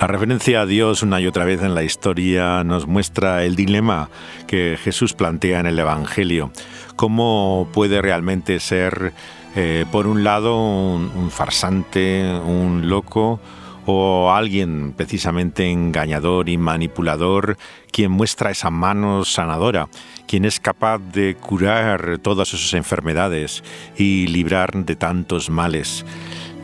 La 0.00 0.06
referencia 0.06 0.60
a 0.60 0.66
Dios 0.66 1.02
una 1.02 1.20
y 1.20 1.26
otra 1.26 1.44
vez 1.44 1.60
en 1.60 1.74
la 1.74 1.82
historia 1.82 2.62
nos 2.62 2.86
muestra 2.86 3.44
el 3.44 3.56
dilema 3.56 4.10
que 4.46 4.78
Jesús 4.80 5.12
plantea 5.12 5.58
en 5.58 5.66
el 5.66 5.76
Evangelio. 5.76 6.52
¿Cómo 6.94 7.68
puede 7.72 8.00
realmente 8.00 8.60
ser, 8.60 9.12
eh, 9.56 9.86
por 9.90 10.06
un 10.06 10.22
lado, 10.22 10.56
un, 10.56 11.30
farsante, 11.32 12.32
un 12.46 12.88
loco, 12.88 13.40
o 13.86 14.30
alguien 14.30 14.92
precisamente 14.92 15.68
engañador 15.68 16.48
y 16.48 16.58
manipulador 16.58 17.56
quien 17.90 18.12
muestra 18.12 18.52
esa 18.52 18.70
mano 18.70 19.24
sanadora, 19.24 19.88
quien 20.28 20.44
es 20.44 20.60
capaz 20.60 20.98
de 20.98 21.34
curar 21.34 22.18
todas 22.18 22.46
sus 22.46 22.72
enfermedades 22.74 23.64
y 23.96 24.28
librar 24.28 24.84
de 24.84 24.94
tantos 24.94 25.50
males. 25.50 26.04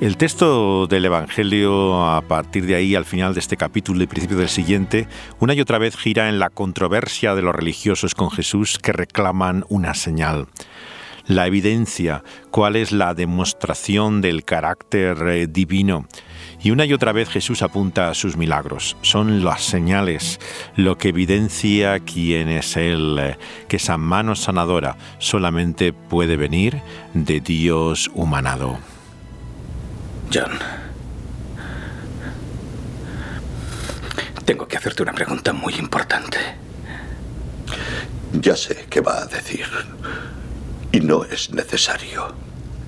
El 0.01 0.17
texto 0.17 0.87
del 0.89 1.05
Evangelio, 1.05 2.05
a 2.05 2.21
partir 2.21 2.67
de 2.67 2.75
ahí, 2.75 2.95
al 2.97 3.05
final 3.05 3.33
de 3.33 3.41
este 3.41 3.57
capítulo 3.57 4.03
y 4.03 4.07
principio 4.07 4.37
del 4.37 4.49
siguiente, 4.49 5.07
una 5.39 5.55
y 5.55 5.61
otra 5.61 5.79
vez 5.79 5.97
gira 5.97 6.29
en 6.29 6.41
la 6.41 6.51
controversia 6.51 7.35
de 7.35 7.43
los 7.43 7.55
religiosos 7.55 8.15
con 8.15 8.31
Jesús 8.31 8.79
que 8.79 8.93
reclaman 8.93 9.65
una 9.69 9.95
señal. 9.95 10.49
la 11.27 11.47
evidencia, 11.47 12.23
cuál 12.51 12.77
es 12.77 12.93
la 12.93 13.15
demostración 13.15 14.21
del 14.21 14.45
carácter 14.45 15.17
eh, 15.27 15.47
divino. 15.47 16.07
Y 16.63 16.71
una 16.71 16.85
y 16.85 16.93
otra 16.93 17.13
vez 17.13 17.31
Jesús 17.31 17.63
apunta 17.63 18.11
a 18.11 18.15
sus 18.15 18.37
milagros. 18.37 18.95
Son 19.01 19.43
las 19.43 19.63
señales, 19.63 20.39
lo 20.77 20.99
que 20.99 21.09
evidencia 21.09 21.99
quién 22.01 22.51
es 22.51 22.77
Él, 22.77 23.19
eh, 23.19 23.39
que 23.69 23.77
esa 23.77 23.97
mano 23.97 24.35
sanadora 24.35 24.99
solamente 25.19 25.95
puede 25.95 26.37
venir 26.37 26.83
de 27.15 27.41
Dios 27.41 28.11
humanado. 28.13 28.79
John, 30.35 30.59
tengo 34.45 34.67
que 34.67 34.77
hacerte 34.77 35.05
una 35.05 35.13
pregunta 35.13 35.53
muy 35.53 35.75
importante. 35.75 36.39
Ya 38.33 38.57
sé 38.57 38.87
qué 38.91 39.01
va 39.01 39.23
a 39.23 39.27
decir. 39.27 39.69
Y 40.91 40.99
no 40.99 41.23
es 41.23 41.51
necesario. 41.51 42.35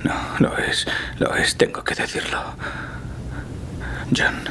No, 0.02 0.14
lo 0.40 0.58
es. 0.58 0.88
Lo 1.20 1.36
es. 1.36 1.56
Tengo 1.56 1.84
que 1.84 1.94
decirlo. 1.94 2.42
John. 4.16 4.42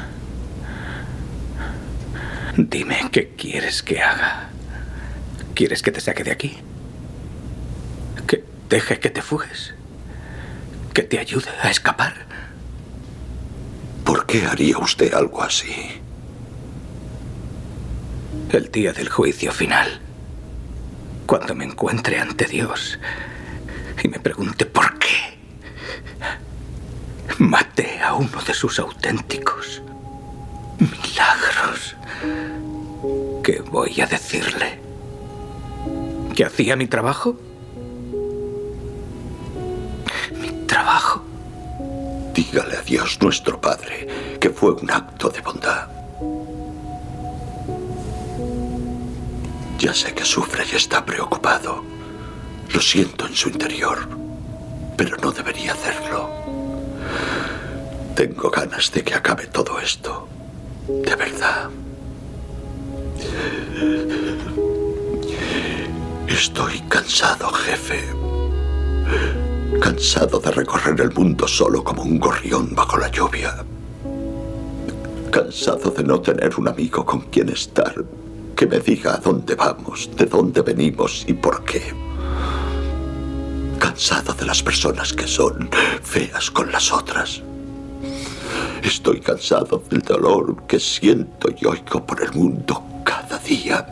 Dime 2.55 3.09
qué 3.11 3.33
quieres 3.35 3.83
que 3.83 4.01
haga. 4.01 4.51
¿Quieres 5.53 5.81
que 5.81 5.91
te 5.91 5.99
saque 5.99 6.23
de 6.23 6.31
aquí? 6.31 6.59
¿Que 8.25 8.45
deje 8.69 9.01
que 9.01 9.09
te 9.09 9.21
fugues? 9.21 9.73
¿Que 10.93 11.03
te 11.03 11.19
ayude 11.19 11.49
a 11.61 11.69
escapar? 11.69 12.25
¿Por 14.05 14.25
qué 14.27 14.45
haría 14.45 14.77
usted 14.77 15.13
algo 15.13 15.41
así? 15.41 15.73
El 18.51 18.71
día 18.71 18.93
del 18.93 19.09
juicio 19.09 19.51
final. 19.51 19.99
Cuando 21.25 21.55
me 21.55 21.65
encuentre 21.65 22.19
ante 22.19 22.45
Dios 22.45 22.99
y 24.03 24.07
me 24.07 24.19
pregunte 24.19 24.67
por 24.67 24.99
qué 24.99 25.39
maté 27.39 27.99
a 27.99 28.13
uno 28.13 28.41
de 28.45 28.53
sus 28.53 28.77
auténticos 28.79 29.81
milagros. 30.79 31.95
¿Qué 33.43 33.61
voy 33.61 33.99
a 34.01 34.05
decirle? 34.05 34.79
¿Que 36.35 36.45
hacía 36.45 36.75
mi 36.75 36.85
trabajo? 36.85 37.35
Mi 40.39 40.51
trabajo. 40.67 41.24
Dígale 42.35 42.75
a 42.75 42.81
Dios 42.81 43.17
nuestro 43.21 43.61
Padre 43.61 44.37
que 44.41 44.49
fue 44.49 44.73
un 44.73 44.91
acto 44.91 45.29
de 45.29 45.39
bondad. 45.39 45.87
Ya 49.79 49.93
sé 49.93 50.13
que 50.13 50.25
sufre 50.25 50.65
y 50.69 50.75
está 50.75 51.05
preocupado. 51.05 51.81
Lo 52.73 52.81
siento 52.81 53.25
en 53.25 53.35
su 53.35 53.47
interior, 53.47 54.09
pero 54.97 55.15
no 55.17 55.31
debería 55.31 55.71
hacerlo. 55.71 56.29
Tengo 58.15 58.49
ganas 58.49 58.91
de 58.91 59.01
que 59.01 59.13
acabe 59.13 59.47
todo 59.47 59.79
esto. 59.79 60.27
De 60.87 61.15
verdad. 61.15 61.69
Estoy 66.27 66.81
cansado, 66.89 67.49
jefe. 67.53 68.03
Cansado 69.85 70.39
de 70.39 70.49
recorrer 70.49 70.99
el 70.99 71.13
mundo 71.13 71.47
solo 71.47 71.83
como 71.83 72.01
un 72.01 72.19
gorrión 72.19 72.73
bajo 72.73 72.97
la 72.97 73.07
lluvia. 73.11 73.63
Cansado 75.29 75.91
de 75.91 76.03
no 76.03 76.19
tener 76.21 76.55
un 76.57 76.67
amigo 76.67 77.05
con 77.05 77.21
quien 77.29 77.49
estar 77.49 77.93
que 78.55 78.65
me 78.65 78.79
diga 78.79 79.13
a 79.13 79.17
dónde 79.17 79.53
vamos, 79.53 80.09
de 80.17 80.25
dónde 80.25 80.63
venimos 80.63 81.23
y 81.27 81.33
por 81.33 81.63
qué. 81.65 81.93
Cansado 83.77 84.33
de 84.33 84.47
las 84.47 84.63
personas 84.63 85.13
que 85.13 85.27
son 85.27 85.69
feas 86.01 86.49
con 86.49 86.71
las 86.71 86.91
otras. 86.91 87.43
Estoy 88.81 89.19
cansado 89.19 89.83
del 89.87 90.01
dolor 90.01 90.63
que 90.67 90.79
siento 90.79 91.49
y 91.55 91.63
oigo 91.63 92.03
por 92.03 92.23
el 92.23 92.33
mundo 92.33 92.83
cada 93.03 93.37
día. 93.37 93.85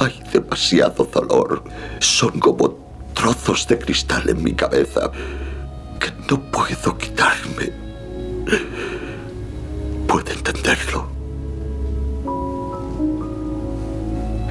Hay 0.00 0.22
demasiado 0.32 1.04
dolor. 1.04 1.62
Son 2.00 2.40
como 2.40 2.85
trozos 3.16 3.66
de 3.66 3.78
cristal 3.78 4.28
en 4.28 4.44
mi 4.44 4.52
cabeza 4.52 5.10
que 5.98 6.12
no 6.30 6.40
puedo 6.52 6.96
quitarme. 6.98 7.72
¿Puede 10.06 10.32
entenderlo? 10.34 11.08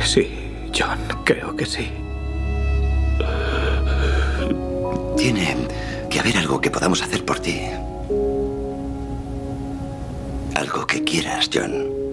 Sí, 0.04 0.28
John, 0.78 1.00
creo 1.24 1.56
que 1.56 1.66
sí. 1.66 1.90
Tiene 5.16 5.56
que 6.10 6.20
haber 6.20 6.38
algo 6.38 6.60
que 6.60 6.72
podamos 6.72 7.02
hacer 7.02 7.24
por 7.24 7.40
ti. 7.40 7.62
Algo 10.56 10.88
que 10.88 11.04
quieras, 11.04 11.50
John. 11.54 12.05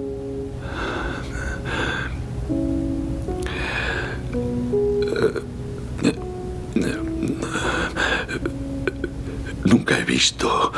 Nunca 9.93 10.01
he 10.01 10.05
visto 10.05 10.73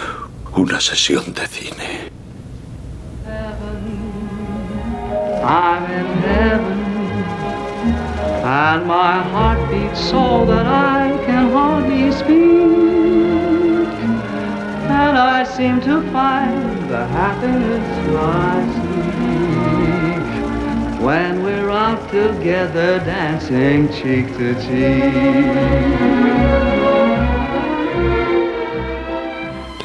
una 0.56 0.80
sesión 0.80 1.32
de 1.34 1.46
cine. 1.46 2.10
And 8.46 8.86
my 8.86 9.22
heart 9.22 9.70
beats 9.70 10.00
so 10.00 10.44
that 10.46 10.66
I 10.66 11.16
can 11.26 11.50
hardly 11.52 12.10
speak. 12.12 13.88
And 14.90 15.16
I 15.16 15.44
seem 15.44 15.80
to 15.82 16.02
find 16.10 16.90
the 16.90 17.06
happiness 17.06 17.86
seek 18.08 19.00
when 21.00 21.42
we're 21.44 21.70
out 21.70 22.10
together 22.10 22.98
dancing 22.98 23.88
cheek 23.92 24.36
to 24.38 24.54
cheek. 24.64 26.23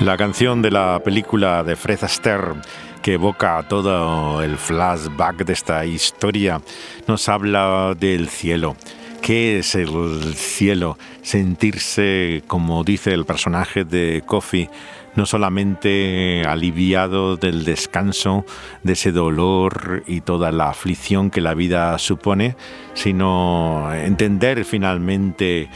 La 0.01 0.15
canción 0.15 0.61
de 0.61 0.71
la 0.71 1.01
película 1.03 1.61
de 1.61 1.75
Fred 1.75 2.01
Astaire 2.03 2.53
que 3.01 3.13
evoca 3.13 3.63
todo 3.67 4.41
el 4.41 4.57
flashback 4.57 5.43
de 5.43 5.53
esta 5.53 5.85
historia, 5.85 6.61
nos 7.07 7.27
habla 7.27 7.95
del 7.99 8.29
cielo. 8.29 8.77
¿Qué 9.21 9.59
es 9.59 9.75
el 9.75 10.33
cielo? 10.35 10.97
Sentirse, 11.21 12.43
como 12.47 12.85
dice 12.85 13.13
el 13.13 13.25
personaje 13.25 13.83
de 13.83 14.23
Coffee, 14.25 14.69
no 15.15 15.25
solamente 15.25 16.43
aliviado 16.45 17.35
del 17.35 17.65
descanso, 17.65 18.45
de 18.83 18.93
ese 18.93 19.11
dolor 19.11 20.03
y 20.07 20.21
toda 20.21 20.53
la 20.53 20.69
aflicción 20.69 21.29
que 21.29 21.41
la 21.41 21.53
vida 21.53 21.97
supone, 21.97 22.55
sino 22.93 23.93
entender 23.93 24.63
finalmente 24.63 25.69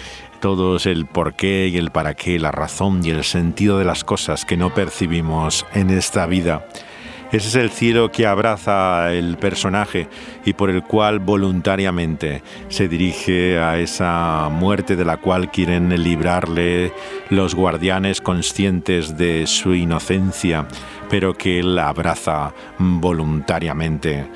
todos 0.43 0.87
el 0.87 1.05
por 1.05 1.35
qué 1.35 1.69
y 1.69 1.77
el 1.77 1.89
para 1.89 2.15
qué, 2.15 2.37
la 2.37 2.51
razón 2.51 2.99
y 3.01 3.11
el 3.11 3.23
sentido 3.23 3.77
de 3.77 3.85
las 3.85 4.03
cosas 4.03 4.43
que 4.43 4.57
no 4.57 4.73
percibimos 4.73 5.65
en 5.73 5.89
esta 5.89 6.25
vida. 6.25 6.67
Ese 7.31 7.47
es 7.47 7.55
el 7.55 7.69
cielo 7.69 8.11
que 8.11 8.27
abraza 8.27 9.13
el 9.13 9.37
personaje 9.37 10.09
y 10.43 10.51
por 10.51 10.69
el 10.69 10.83
cual 10.83 11.19
voluntariamente 11.19 12.43
se 12.67 12.89
dirige 12.89 13.57
a 13.57 13.79
esa 13.79 14.49
muerte 14.51 14.97
de 14.97 15.05
la 15.05 15.15
cual 15.15 15.49
quieren 15.49 15.87
librarle 16.03 16.91
los 17.29 17.55
guardianes 17.55 18.19
conscientes 18.19 19.17
de 19.17 19.47
su 19.47 19.73
inocencia, 19.73 20.67
pero 21.09 21.35
que 21.35 21.61
él 21.61 21.79
abraza 21.79 22.53
voluntariamente 22.77 24.27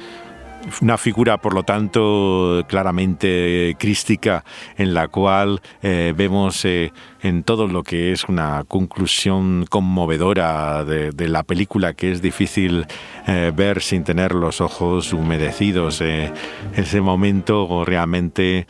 una 0.81 0.97
figura, 0.97 1.37
por 1.37 1.53
lo 1.53 1.63
tanto, 1.63 2.63
claramente 2.67 3.75
crística, 3.79 4.43
en 4.77 4.93
la 4.93 5.07
cual 5.07 5.61
eh, 5.81 6.13
vemos 6.15 6.65
eh, 6.65 6.91
en 7.21 7.43
todo 7.43 7.67
lo 7.67 7.83
que 7.83 8.11
es 8.11 8.25
una 8.25 8.63
conclusión 8.67 9.65
conmovedora 9.69 10.83
de, 10.83 11.27
la 11.27 11.43
película 11.43 11.93
que 11.93 12.11
es 12.11 12.21
difícil 12.21 12.85
eh, 13.27 13.51
ver 13.55 13.81
sin 13.81 14.03
tener 14.03 14.33
los 14.33 14.61
ojos 14.61 15.13
humedecidos. 15.13 16.01
ese 16.01 17.01
momento 17.01 17.83
realmente 17.85 18.67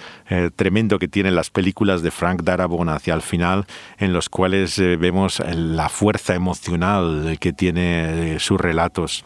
tremendo 0.55 0.99
que 0.99 1.07
tienen 1.07 1.35
las 1.35 1.49
películas 1.49 2.01
de 2.01 2.11
Frank 2.11 2.41
Darabont 2.43 2.89
hacia 2.89 3.13
el 3.13 3.21
final, 3.21 3.65
en 3.97 4.13
los 4.13 4.29
cuales 4.29 4.77
vemos 4.79 5.41
la 5.53 5.89
fuerza 5.89 6.35
emocional 6.35 7.37
que 7.39 7.53
tiene 7.53 8.39
sus 8.39 8.59
relatos 8.59 9.23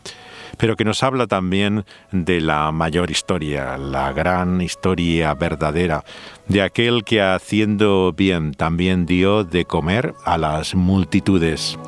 pero 0.61 0.75
que 0.75 0.85
nos 0.85 1.01
habla 1.01 1.25
también 1.25 1.85
de 2.11 2.39
la 2.39 2.71
mayor 2.71 3.09
historia, 3.09 3.79
la 3.79 4.13
gran 4.13 4.61
historia 4.61 5.33
verdadera, 5.33 6.03
de 6.47 6.61
aquel 6.61 7.03
que 7.03 7.19
haciendo 7.19 8.13
bien 8.15 8.53
también 8.53 9.07
dio 9.07 9.43
de 9.43 9.65
comer 9.65 10.13
a 10.23 10.37
las 10.37 10.75
multitudes. 10.75 11.79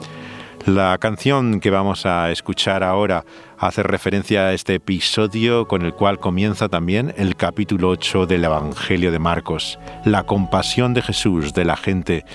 La 0.65 0.97
canción 0.97 1.59
que 1.59 1.69
vamos 1.69 2.07
a 2.07 2.32
escuchar 2.32 2.84
ahora 2.84 3.26
hace 3.59 3.84
referencia 3.84 4.47
a 4.47 4.53
este 4.53 4.76
episodio 4.76 5.67
con 5.67 5.84
el 5.84 5.93
cual 5.93 6.19
comienza 6.19 6.67
también 6.67 7.13
el 7.15 7.36
capítulo 7.36 7.89
8 7.89 8.26
del 8.26 8.45
Evangelio 8.45 9.11
de 9.11 9.19
Marcos, 9.19 9.78
la 10.03 10.24
compasión 10.24 10.95
de 10.95 11.03
Jesús 11.03 11.53
de 11.53 11.65
la 11.65 11.78
gente 11.78 12.26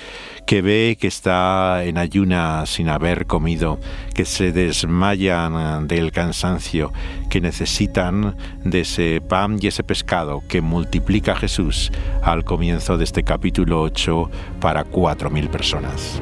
que 0.49 0.63
ve 0.63 0.97
que 0.99 1.05
está 1.05 1.83
en 1.83 1.99
ayuna 1.99 2.65
sin 2.65 2.89
haber 2.89 3.27
comido, 3.27 3.79
que 4.15 4.25
se 4.25 4.51
desmayan 4.51 5.87
del 5.87 6.11
cansancio, 6.11 6.91
que 7.29 7.39
necesitan 7.39 8.35
de 8.63 8.79
ese 8.79 9.21
pan 9.21 9.59
y 9.61 9.67
ese 9.67 9.83
pescado 9.83 10.41
que 10.47 10.61
multiplica 10.61 11.35
Jesús 11.35 11.91
al 12.23 12.45
comienzo 12.45 12.97
de 12.97 13.03
este 13.03 13.21
capítulo 13.21 13.83
8 13.83 14.31
para 14.59 14.85
4.000 14.85 15.49
personas. 15.49 16.19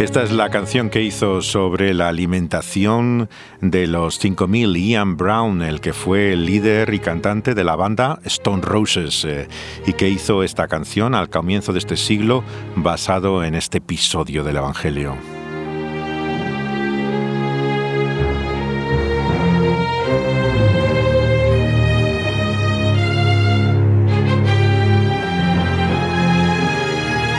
Esta 0.00 0.22
es 0.22 0.32
la 0.32 0.48
canción 0.48 0.88
que 0.88 1.02
hizo 1.02 1.42
sobre 1.42 1.92
la 1.92 2.08
alimentación 2.08 3.28
de 3.60 3.86
los 3.86 4.18
5000 4.18 4.74
Ian 4.74 5.18
Brown, 5.18 5.60
el 5.60 5.82
que 5.82 5.92
fue 5.92 6.32
el 6.32 6.46
líder 6.46 6.94
y 6.94 7.00
cantante 7.00 7.54
de 7.54 7.64
la 7.64 7.76
banda 7.76 8.18
Stone 8.24 8.62
Roses, 8.62 9.26
eh, 9.26 9.46
y 9.86 9.92
que 9.92 10.08
hizo 10.08 10.42
esta 10.42 10.68
canción 10.68 11.14
al 11.14 11.28
comienzo 11.28 11.74
de 11.74 11.80
este 11.80 11.98
siglo 11.98 12.42
basado 12.76 13.44
en 13.44 13.54
este 13.54 13.76
episodio 13.76 14.42
del 14.42 14.56
Evangelio. 14.56 15.39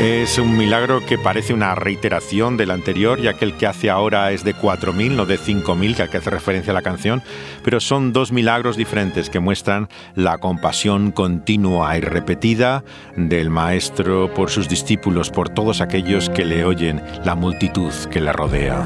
Es 0.01 0.39
un 0.39 0.57
milagro 0.57 1.05
que 1.05 1.19
parece 1.19 1.53
una 1.53 1.75
reiteración 1.75 2.57
del 2.57 2.71
anterior, 2.71 3.21
ya 3.21 3.33
que 3.33 3.45
el 3.45 3.53
que 3.53 3.67
hace 3.67 3.91
ahora 3.91 4.31
es 4.31 4.43
de 4.43 4.55
4.000, 4.55 5.11
no 5.11 5.27
de 5.27 5.37
5.000, 5.37 6.09
que 6.09 6.17
hace 6.17 6.31
referencia 6.31 6.71
a 6.71 6.73
la 6.73 6.81
canción, 6.81 7.21
pero 7.63 7.79
son 7.79 8.11
dos 8.11 8.31
milagros 8.31 8.77
diferentes 8.77 9.29
que 9.29 9.39
muestran 9.39 9.89
la 10.15 10.39
compasión 10.39 11.11
continua 11.11 11.95
y 11.99 12.01
repetida 12.01 12.83
del 13.15 13.51
Maestro 13.51 14.33
por 14.33 14.49
sus 14.49 14.67
discípulos, 14.67 15.29
por 15.29 15.49
todos 15.49 15.81
aquellos 15.81 16.31
que 16.31 16.45
le 16.45 16.65
oyen, 16.65 17.03
la 17.23 17.35
multitud 17.35 17.93
que 18.09 18.21
le 18.21 18.33
rodea. 18.33 18.83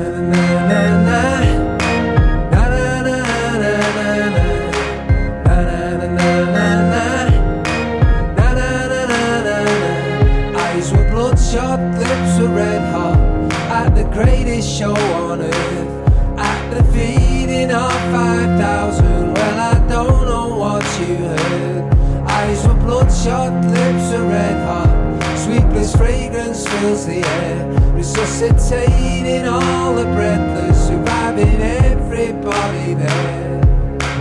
Show 14.76 14.92
on 14.92 15.40
earth 15.40 16.38
at 16.38 16.70
the 16.70 16.84
feeding 16.92 17.72
of 17.72 17.94
5,000. 18.12 19.34
Well, 19.34 19.60
I 19.74 19.88
don't 19.88 20.26
know 20.28 20.50
what 20.54 20.84
you 21.00 21.16
heard. 21.16 21.94
Eyes 22.28 22.68
were 22.68 22.74
bloodshot, 22.74 23.54
lips 23.72 24.12
were 24.12 24.28
red 24.28 24.58
hot. 24.68 24.90
Sweetless 25.38 25.96
fragrance 25.98 26.68
fills 26.68 27.06
the 27.06 27.24
air, 27.26 27.94
resuscitating 27.94 29.46
all 29.48 29.96
the 29.96 30.04
breathless, 30.04 30.88
surviving 30.88 31.62
everybody 31.62 32.96
there. 32.96 33.62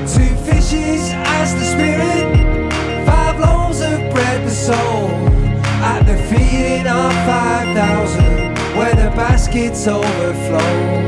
Two 0.06 0.34
fishes 0.46 1.10
as 1.34 1.52
the 1.56 1.64
spirit, 1.64 3.04
five 3.04 3.40
loaves 3.40 3.80
of 3.80 3.98
bread 4.12 4.46
the 4.46 4.54
soul, 4.54 5.10
at 5.82 6.06
the 6.06 6.16
feeding 6.28 6.86
of 6.86 7.12
5,000 7.26 7.74
where 8.04 8.22
the 8.22 8.23
baskets 9.44 9.86
overflow. 9.86 11.04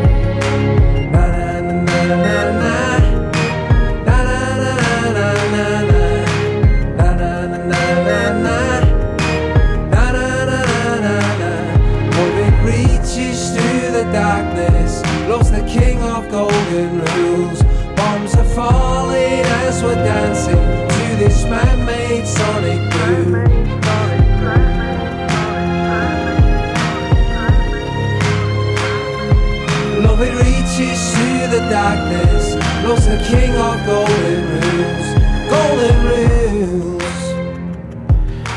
Darkness, 14.13 15.03
the 15.51 15.63
king 15.69 16.01
of 16.01 16.31
golden 16.31 17.01
rules. 17.01 17.63
Bombs 17.97 18.35
are 18.35 18.45
falling 18.55 19.45
as 19.65 19.83
we're 19.83 19.95
dancing 19.95 20.55
to 20.55 21.17
this 21.17 21.45
man-made 21.45 22.27
sonic 22.27 22.86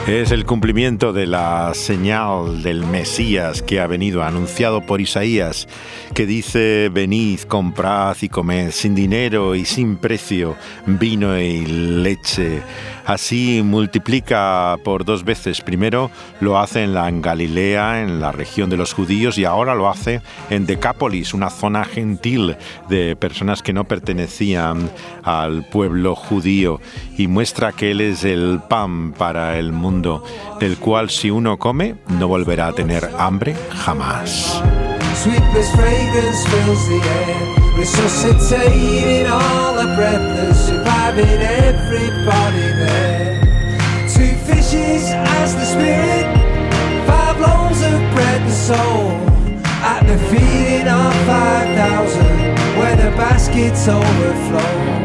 Es 0.07 0.31
el 0.31 0.43
cumplimiento 0.43 1.13
de 1.13 1.27
la 1.27 1.71
señal 1.75 2.63
del 2.63 2.83
Mesías 2.83 3.61
que 3.61 3.79
ha 3.79 3.85
venido 3.85 4.23
anunciado 4.23 4.81
por 4.81 5.01
Isaías, 5.01 5.67
que 6.15 6.25
dice, 6.25 6.89
venid, 6.91 7.41
comprad 7.41 8.17
y 8.21 8.29
comed, 8.29 8.71
sin 8.71 8.95
dinero 8.95 9.53
y 9.53 9.65
sin 9.65 9.97
precio, 9.97 10.55
vino 10.87 11.39
y 11.39 11.63
leche 11.67 12.63
Así 13.09 13.63
multiplica 13.63 14.77
por 14.83 15.03
dos 15.03 15.23
veces. 15.23 15.61
Primero 15.61 16.11
lo 16.41 16.59
hace 16.59 16.83
en, 16.83 16.93
la, 16.93 17.09
Galilea, 17.09 18.03
en 18.03 18.21
la 18.21 18.31
región 18.31 18.69
de 18.69 18.77
los 18.77 18.93
judíos, 18.93 19.39
y 19.39 19.45
ahora 19.45 19.73
lo 19.73 19.89
hace 19.89 20.21
en 20.51 20.67
Decápolis, 20.67 21.33
una 21.33 21.49
zona 21.49 21.85
gentil 21.85 22.55
de 22.87 23.15
personas 23.15 23.63
que 23.63 23.73
no 23.73 23.85
pertenecían 23.85 24.91
al 25.23 25.67
pueblo 25.69 26.13
judío, 26.13 26.81
y 27.17 27.25
muestra 27.25 27.71
que 27.71 27.89
Él 27.89 28.01
es 28.01 28.23
el 28.25 28.61
pan 28.69 29.13
para 29.13 29.57
el 29.57 29.71
mundo, 29.71 30.23
del 30.59 30.77
cual 30.77 31.09
si 31.09 31.31
uno 31.31 31.57
come 31.57 31.95
no 32.09 32.27
volverá 32.27 32.67
a 32.67 32.73
tener 32.73 33.09
hambre 33.17 33.55
jamás. 33.71 34.61
Sweetness 35.23 35.75
fragrance 35.75 36.47
fills 36.47 36.87
the 36.87 37.01
air, 37.03 37.77
resuscitating 37.77 39.27
all 39.29 39.73
the 39.75 39.93
breathless, 39.93 40.67
surviving 40.67 41.41
everybody 41.41 42.67
there. 42.79 43.41
Two 44.07 44.33
fishes 44.47 45.03
as 45.11 45.55
the 45.55 45.65
spirit, 45.65 46.23
five 47.05 47.37
loaves 47.37 47.81
of 47.81 47.99
bread 48.13 48.41
and 48.41 48.49
soul. 48.49 49.11
At 49.83 50.07
the 50.07 50.17
feeding 50.29 50.87
of 50.87 51.13
five 51.27 51.67
thousand, 51.75 52.77
where 52.77 52.95
the 52.95 53.11
baskets 53.17 53.89
overflow. 53.89 54.98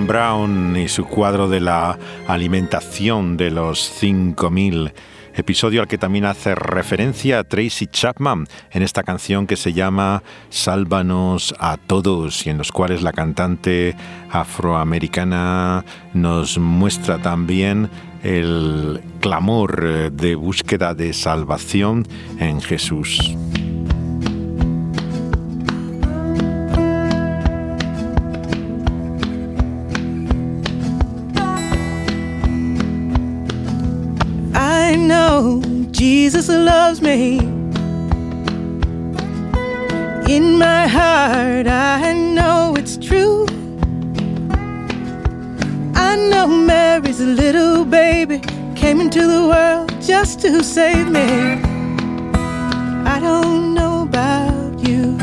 Brown 0.00 0.76
y 0.76 0.88
su 0.88 1.04
cuadro 1.04 1.48
de 1.48 1.60
la 1.60 1.98
alimentación 2.26 3.36
de 3.36 3.50
los 3.50 3.78
5000 3.78 4.92
episodio 5.34 5.80
al 5.80 5.88
que 5.88 5.98
también 5.98 6.24
hace 6.24 6.54
referencia 6.54 7.42
Tracy 7.44 7.86
Chapman 7.86 8.46
en 8.70 8.82
esta 8.82 9.02
canción 9.02 9.46
que 9.46 9.56
se 9.56 9.72
llama 9.72 10.22
Sálvanos 10.50 11.54
a 11.58 11.76
todos 11.76 12.46
y 12.46 12.50
en 12.50 12.58
los 12.58 12.72
cuales 12.72 13.02
la 13.02 13.12
cantante 13.12 13.96
afroamericana 14.30 15.84
nos 16.12 16.58
muestra 16.58 17.18
también 17.18 17.90
el 18.22 19.00
clamor 19.20 20.12
de 20.12 20.34
búsqueda 20.34 20.94
de 20.94 21.12
salvación 21.12 22.06
en 22.38 22.60
Jesús. 22.60 23.36
Jesus 35.90 36.48
loves 36.48 37.00
me. 37.00 37.38
In 40.28 40.58
my 40.58 40.86
heart, 40.86 41.66
I 41.66 42.12
know 42.12 42.74
it's 42.76 42.96
true. 42.96 43.46
I 45.94 46.16
know 46.16 46.46
Mary's 46.46 47.20
little 47.20 47.84
baby 47.84 48.40
came 48.74 49.00
into 49.00 49.26
the 49.26 49.48
world 49.48 49.92
just 50.00 50.40
to 50.40 50.62
save 50.64 51.08
me. 51.10 51.60
I 53.06 53.20
don't 53.20 53.74
know 53.74 54.02
about 54.02 54.88
you. 54.88 55.16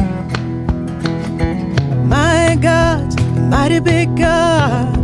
My 2.06 2.58
God's 2.62 3.16
a 3.16 3.40
mighty 3.50 3.80
big 3.80 4.16
God. 4.16 5.01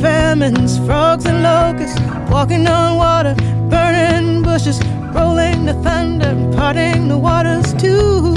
Lemons, 0.00 0.78
frogs, 0.86 1.26
and 1.26 1.42
locusts, 1.42 2.00
walking 2.30 2.66
on 2.66 2.96
water, 2.96 3.34
burning 3.68 4.42
bushes, 4.42 4.82
rolling 5.14 5.66
the 5.66 5.74
thunder, 5.82 6.26
and 6.26 6.54
parting 6.54 7.08
the 7.08 7.18
waters 7.18 7.72
too. 7.74 8.34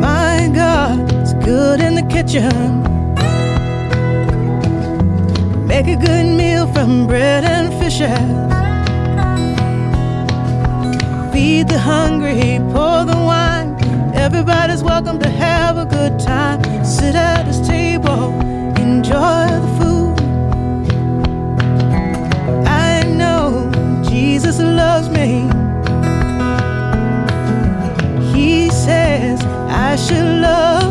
My 0.00 0.50
God, 0.54 1.12
it's 1.14 1.34
good 1.44 1.80
in 1.80 1.94
the 1.94 2.02
kitchen. 2.02 2.82
Make 5.66 5.86
a 5.86 5.96
good 5.96 6.26
meal 6.26 6.66
from 6.72 7.06
bread 7.06 7.44
and 7.44 7.72
fishes. 7.80 8.08
Feed 11.32 11.68
the 11.68 11.78
hungry, 11.78 12.58
pour 12.72 13.04
the 13.04 13.16
wine. 13.16 13.76
Everybody's 14.14 14.82
welcome 14.82 15.18
to 15.18 15.28
have 15.28 15.76
a 15.78 15.84
good 15.84 16.18
time. 16.18 16.62
Sit 16.84 17.14
at 17.14 17.46
his 17.46 17.60
table, 17.66 18.32
enjoy 19.02 19.46
the 19.64 19.70
food. 19.78 20.14
I 22.68 23.02
know 23.02 23.68
Jesus 24.08 24.60
loves 24.60 25.08
me. 25.08 25.48
He 28.32 28.70
says 28.70 29.44
I 29.68 29.96
should 29.96 30.40
love 30.40 30.81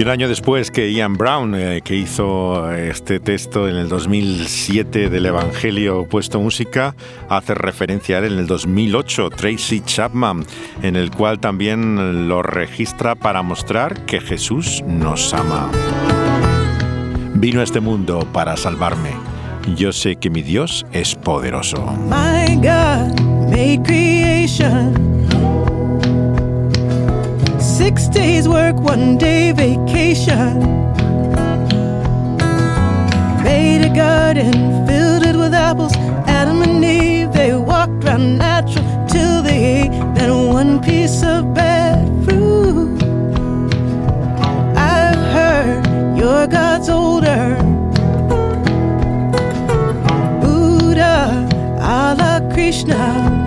Y 0.00 0.02
un 0.02 0.08
año 0.08 0.28
después 0.28 0.70
que 0.70 0.90
Ian 0.94 1.18
Brown, 1.18 1.54
eh, 1.54 1.82
que 1.84 1.94
hizo 1.94 2.72
este 2.72 3.20
texto 3.20 3.68
en 3.68 3.76
el 3.76 3.90
2007 3.90 5.10
del 5.10 5.26
Evangelio 5.26 6.06
puesto 6.08 6.40
música, 6.40 6.94
hace 7.28 7.52
referencia 7.52 8.16
a 8.16 8.20
él 8.20 8.32
en 8.32 8.38
el 8.38 8.46
2008, 8.46 9.28
Tracy 9.28 9.82
Chapman, 9.82 10.46
en 10.80 10.96
el 10.96 11.10
cual 11.10 11.38
también 11.38 12.28
lo 12.28 12.42
registra 12.42 13.14
para 13.14 13.42
mostrar 13.42 14.06
que 14.06 14.22
Jesús 14.22 14.82
nos 14.86 15.34
ama. 15.34 15.70
Vino 17.34 17.60
a 17.60 17.64
este 17.64 17.80
mundo 17.80 18.26
para 18.32 18.56
salvarme. 18.56 19.10
Yo 19.76 19.92
sé 19.92 20.16
que 20.16 20.30
mi 20.30 20.40
Dios 20.40 20.86
es 20.92 21.14
poderoso. 21.14 21.94
Six 27.80 28.08
days 28.08 28.46
work, 28.46 28.76
one 28.76 29.16
day 29.16 29.52
vacation. 29.52 30.60
Made 33.42 33.82
a 33.90 33.92
garden, 33.94 34.52
filled 34.86 35.24
it 35.24 35.34
with 35.34 35.54
apples. 35.54 35.94
Adam 36.26 36.60
and 36.60 36.84
Eve, 36.84 37.32
they 37.32 37.54
walked 37.54 38.04
round 38.04 38.36
natural 38.36 38.84
till 39.08 39.42
they 39.42 39.80
ate 39.80 39.92
that 40.14 40.30
one 40.30 40.82
piece 40.82 41.22
of 41.22 41.54
bad 41.54 42.06
fruit. 42.22 43.02
I've 44.76 45.24
heard 45.36 45.82
your 46.18 46.46
God's 46.46 46.90
older. 46.90 47.56
Buddha, 50.42 51.48
Allah, 51.80 52.46
Krishna. 52.52 53.39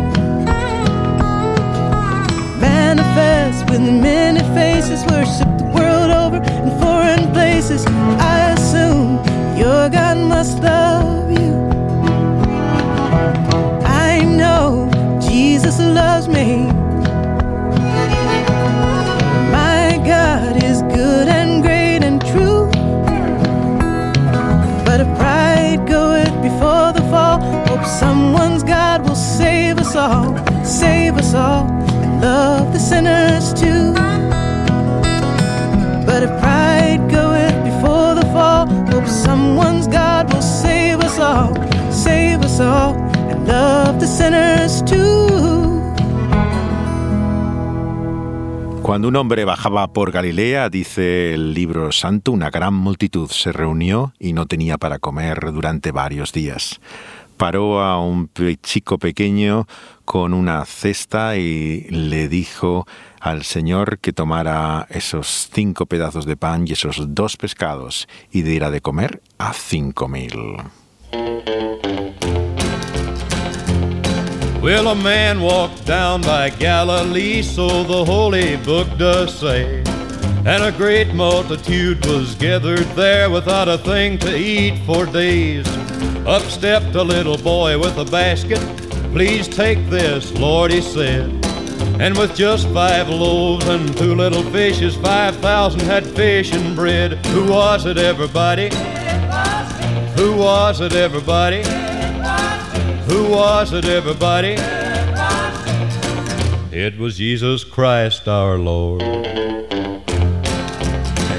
With 3.73 3.81
many 3.81 4.39
faces, 4.53 5.03
worship 5.05 5.49
the 5.57 5.65
world 5.75 6.11
over 6.11 6.37
in 6.37 6.69
foreign 6.79 7.31
places. 7.33 7.83
I 8.19 8.51
assume 8.51 9.15
your 9.57 9.89
God 9.89 10.17
must 10.17 10.59
love 10.61 11.31
you. 11.31 11.53
I 13.83 14.21
know 14.23 14.87
Jesus 15.19 15.79
loves 15.79 16.27
me. 16.27 16.67
My 19.59 19.99
God 20.05 20.63
is 20.63 20.83
good 20.83 21.27
and 21.27 21.63
great 21.63 22.03
and 22.03 22.21
true. 22.21 22.69
But 24.85 24.99
if 25.01 25.09
pride 25.17 25.87
goeth 25.87 26.35
before 26.43 26.93
the 26.93 27.03
fall, 27.09 27.39
hope 27.65 27.85
someone's 27.85 28.61
God 28.61 29.01
will 29.07 29.15
save 29.15 29.79
us 29.79 29.95
all, 29.95 30.37
save 30.63 31.17
us 31.17 31.33
all, 31.33 31.65
and 32.03 32.21
love 32.21 32.52
Cuando 48.83 49.07
un 49.07 49.15
hombre 49.15 49.43
bajaba 49.43 49.91
por 49.91 50.11
Galilea, 50.11 50.69
dice 50.69 51.33
el 51.33 51.53
libro 51.53 51.91
santo, 51.91 52.31
una 52.31 52.49
gran 52.49 52.73
multitud 52.73 53.29
se 53.29 53.51
reunió 53.51 54.13
y 54.19 54.33
no 54.33 54.45
tenía 54.45 54.77
para 54.77 54.99
comer 54.99 55.51
durante 55.51 55.91
varios 55.91 56.31
días. 56.31 56.79
Paró 57.37 57.81
a 57.81 57.99
un 57.99 58.29
chico 58.61 58.97
pequeño 58.97 59.67
con 60.05 60.33
una 60.33 60.65
cesta 60.65 61.35
y 61.37 61.81
le 61.89 62.27
dijo 62.29 62.85
al 63.19 63.43
Señor 63.43 63.99
que 63.99 64.13
tomara 64.13 64.85
esos 64.89 65.49
cinco 65.53 65.85
pedazos 65.85 66.25
de 66.25 66.37
pan 66.37 66.65
y 66.67 66.73
esos 66.73 67.15
dos 67.15 67.37
pescados 67.37 68.07
y 68.31 68.41
diera 68.41 68.69
de 68.69 68.81
comer 68.81 69.21
a 69.37 69.53
cinco 69.53 70.07
mil. 70.07 70.33
Well, 74.61 74.87
a 74.87 74.95
man 74.95 75.41
walked 75.41 75.85
down 75.85 76.21
by 76.21 76.49
Galilee, 76.51 77.43
so 77.43 77.83
the 77.83 78.05
holy 78.05 78.55
book 78.55 78.87
does 78.97 79.37
say. 79.37 79.83
And 80.45 80.61
a 80.61 80.73
great 80.73 81.13
multitude 81.13 82.05
was 82.05 82.35
gathered 82.35 82.85
there 82.97 83.29
without 83.29 83.69
a 83.69 83.77
thing 83.77 84.17
to 84.19 84.37
eat 84.37 84.77
for 84.85 85.05
days. 85.05 85.65
Up 86.27 86.41
stepped 86.43 86.95
a 86.95 87.01
little 87.01 87.37
boy 87.37 87.79
with 87.79 87.97
a 87.97 88.03
basket. 88.03 88.59
Please 89.13 89.47
take 89.47 89.89
this, 89.89 90.33
Lord, 90.33 90.71
he 90.71 90.81
said. 90.81 91.29
And 92.01 92.17
with 92.17 92.35
just 92.35 92.67
five 92.69 93.07
loaves 93.07 93.69
and 93.69 93.97
two 93.97 94.15
little 94.15 94.43
fishes, 94.51 94.95
5,000 94.95 95.79
had 95.79 96.05
fish 96.05 96.51
and 96.51 96.75
bread. 96.75 97.25
Who 97.27 97.49
was 97.49 97.85
it, 97.85 97.97
everybody? 97.97 98.69
Who 100.17 100.35
was 100.35 100.81
it, 100.81 100.91
everybody? 100.91 101.63
Who 103.07 103.29
was 103.29 103.71
it, 103.71 103.85
everybody? 103.85 104.57
It 106.75 106.97
was 106.97 107.17
Jesus 107.17 107.63
Christ 107.63 108.27
our 108.27 108.57
Lord. 108.57 109.52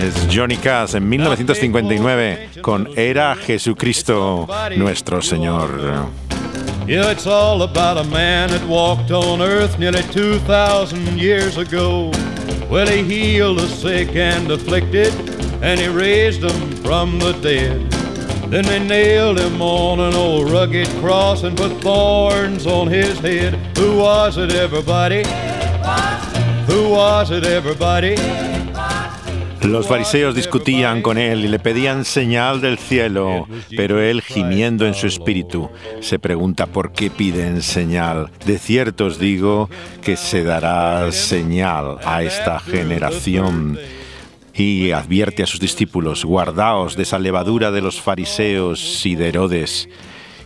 Es 0.04 0.28
Johnny 0.30 0.58
Cash 0.58 0.96
en 0.96 1.08
1959 1.08 2.50
con 2.60 2.86
Era 2.94 3.34
Jesucristo 3.36 4.46
nuestro 4.76 5.22
Señor. 5.22 6.10
Yeah, 6.86 7.10
it's 7.10 7.26
all 7.26 7.62
about 7.62 7.96
a 7.96 8.04
man 8.10 8.50
that 8.50 8.62
walked 8.68 9.10
on 9.10 9.40
earth 9.40 9.78
nearly 9.78 10.02
2,000 10.12 11.18
years 11.18 11.56
ago. 11.56 12.10
Well, 12.68 12.86
he 12.86 13.02
healed 13.02 13.60
the 13.60 13.66
sick 13.66 14.14
and 14.14 14.50
afflicted, 14.50 15.14
and 15.62 15.80
he 15.80 15.88
raised 15.88 16.42
them 16.42 16.70
from 16.82 17.18
the 17.18 17.32
dead. 17.40 17.90
Then 18.50 18.66
they 18.66 18.80
nailed 18.80 19.38
him 19.38 19.62
on 19.62 20.00
an 20.00 20.14
old 20.14 20.50
rugged 20.50 20.88
cross 21.00 21.44
and 21.44 21.56
put 21.56 21.72
thorns 21.80 22.66
on 22.66 22.88
his 22.88 23.18
head. 23.20 23.54
Who 23.78 23.96
was 23.96 24.36
it, 24.36 24.52
everybody? 24.52 25.24
Who 26.66 26.90
was 26.90 27.30
it, 27.30 27.44
everybody? 27.44 28.53
Los 29.64 29.88
fariseos 29.88 30.34
discutían 30.34 31.00
con 31.00 31.16
él 31.16 31.44
y 31.44 31.48
le 31.48 31.58
pedían 31.58 32.04
señal 32.04 32.60
del 32.60 32.78
cielo, 32.78 33.48
pero 33.76 34.00
él, 34.00 34.20
gimiendo 34.20 34.86
en 34.86 34.94
su 34.94 35.06
espíritu, 35.06 35.70
se 36.00 36.18
pregunta 36.18 36.66
por 36.66 36.92
qué 36.92 37.10
piden 37.10 37.62
señal. 37.62 38.30
De 38.44 38.58
cierto 38.58 39.06
os 39.06 39.18
digo 39.18 39.70
que 40.02 40.16
se 40.16 40.44
dará 40.44 41.10
señal 41.12 41.98
a 42.04 42.22
esta 42.22 42.60
generación. 42.60 43.78
Y 44.56 44.92
advierte 44.92 45.42
a 45.42 45.46
sus 45.46 45.58
discípulos, 45.58 46.24
guardaos 46.24 46.94
de 46.94 47.02
esa 47.02 47.18
levadura 47.18 47.72
de 47.72 47.80
los 47.80 48.00
fariseos 48.00 49.04
y 49.04 49.16
de 49.16 49.28
Herodes. 49.28 49.88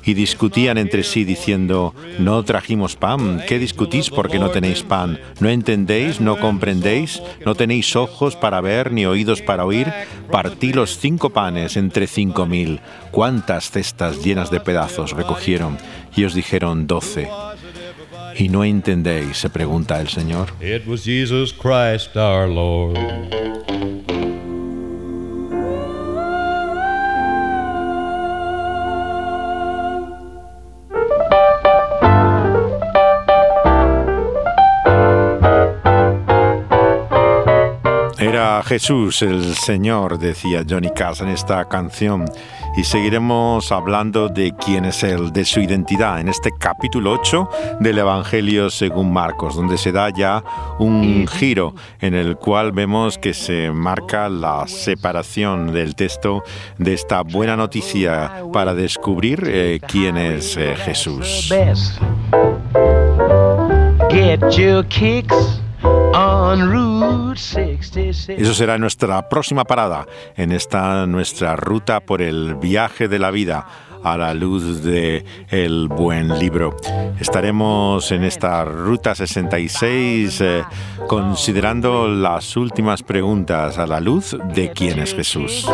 Y 0.09 0.14
discutían 0.14 0.78
entre 0.78 1.02
sí 1.02 1.24
diciendo, 1.24 1.94
no 2.18 2.42
trajimos 2.42 2.96
pan, 2.96 3.42
¿qué 3.46 3.59
discutís 3.59 4.09
porque 4.09 4.38
no 4.38 4.48
tenéis 4.48 4.82
pan? 4.82 5.20
¿No 5.38 5.50
entendéis, 5.50 6.18
no 6.18 6.38
comprendéis, 6.40 7.22
no 7.44 7.54
tenéis 7.54 7.94
ojos 7.94 8.34
para 8.34 8.62
ver 8.62 8.90
ni 8.90 9.04
oídos 9.04 9.42
para 9.42 9.66
oír? 9.66 9.92
Partí 10.32 10.72
los 10.72 10.96
cinco 10.96 11.28
panes 11.28 11.76
entre 11.76 12.06
cinco 12.06 12.46
mil. 12.46 12.80
¿Cuántas 13.11 13.70
cestas 13.70 14.24
llenas 14.24 14.50
de 14.50 14.61
pedazos 14.61 15.12
recogieron? 15.12 15.76
Y 16.16 16.24
os 16.24 16.32
dijeron 16.32 16.86
doce. 16.86 17.28
¿Y 18.34 18.48
no 18.48 18.64
entendéis? 18.64 19.36
se 19.36 19.50
pregunta 19.50 20.00
el 20.00 20.09
Señor. 20.09 20.54
It 20.62 20.86
was 20.86 21.04
Jesus 21.04 21.52
Christ 21.52 22.16
our 22.16 22.48
Lord. 22.48 23.97
Era 38.29 38.62
Jesús 38.62 39.22
el 39.22 39.55
Señor, 39.55 40.18
decía 40.18 40.62
Johnny 40.68 40.91
Cash 40.91 41.22
en 41.22 41.29
esta 41.29 41.66
canción. 41.66 42.26
Y 42.76 42.85
seguiremos 42.85 43.72
hablando 43.72 44.29
de 44.29 44.53
quién 44.55 44.85
es 44.85 45.03
Él, 45.03 45.33
de 45.33 45.47
su 45.47 45.61
identidad, 45.61 46.20
en 46.20 46.29
este 46.29 46.51
capítulo 46.59 47.12
8 47.12 47.49
del 47.81 47.97
Evangelio 47.97 48.68
según 48.68 49.14
Marcos, 49.14 49.57
donde 49.57 49.79
se 49.79 49.93
da 49.93 50.11
ya 50.11 50.45
un 50.79 51.26
giro 51.26 51.74
en 52.01 52.12
el 52.12 52.37
cual 52.37 52.72
vemos 52.72 53.16
que 53.16 53.33
se 53.33 53.70
marca 53.70 54.29
la 54.29 54.68
separación 54.68 55.72
del 55.72 55.95
texto 55.95 56.43
de 56.76 56.93
esta 56.93 57.22
buena 57.22 57.57
noticia 57.57 58.43
para 58.53 58.74
descubrir 58.74 59.43
eh, 59.47 59.81
quién 59.89 60.18
es 60.18 60.55
eh, 60.59 60.76
Jesús. 60.76 61.49
Eso 68.28 68.55
será 68.55 68.78
nuestra 68.78 69.28
próxima 69.28 69.64
parada 69.64 70.07
en 70.36 70.53
esta 70.53 71.07
nuestra 71.07 71.57
ruta 71.57 72.01
por 72.01 72.22
el 72.22 72.55
viaje 72.55 73.09
de 73.09 73.18
la 73.18 73.30
vida 73.30 73.66
a 74.03 74.16
la 74.16 74.34
luz 74.34 74.82
de 74.82 75.24
el 75.51 75.88
buen 75.88 76.38
libro. 76.38 76.76
Estaremos 77.18 78.11
en 78.12 78.24
esta 78.24 78.64
ruta 78.64 79.14
66 79.14 80.40
eh, 80.40 80.64
considerando 81.07 82.09
las 82.09 82.57
últimas 82.57 83.03
preguntas 83.03 83.78
a 83.78 83.86
la 83.86 84.01
luz 84.01 84.36
de 84.55 84.70
quién 84.70 85.01
es 85.01 85.14
Jesús. 85.14 85.66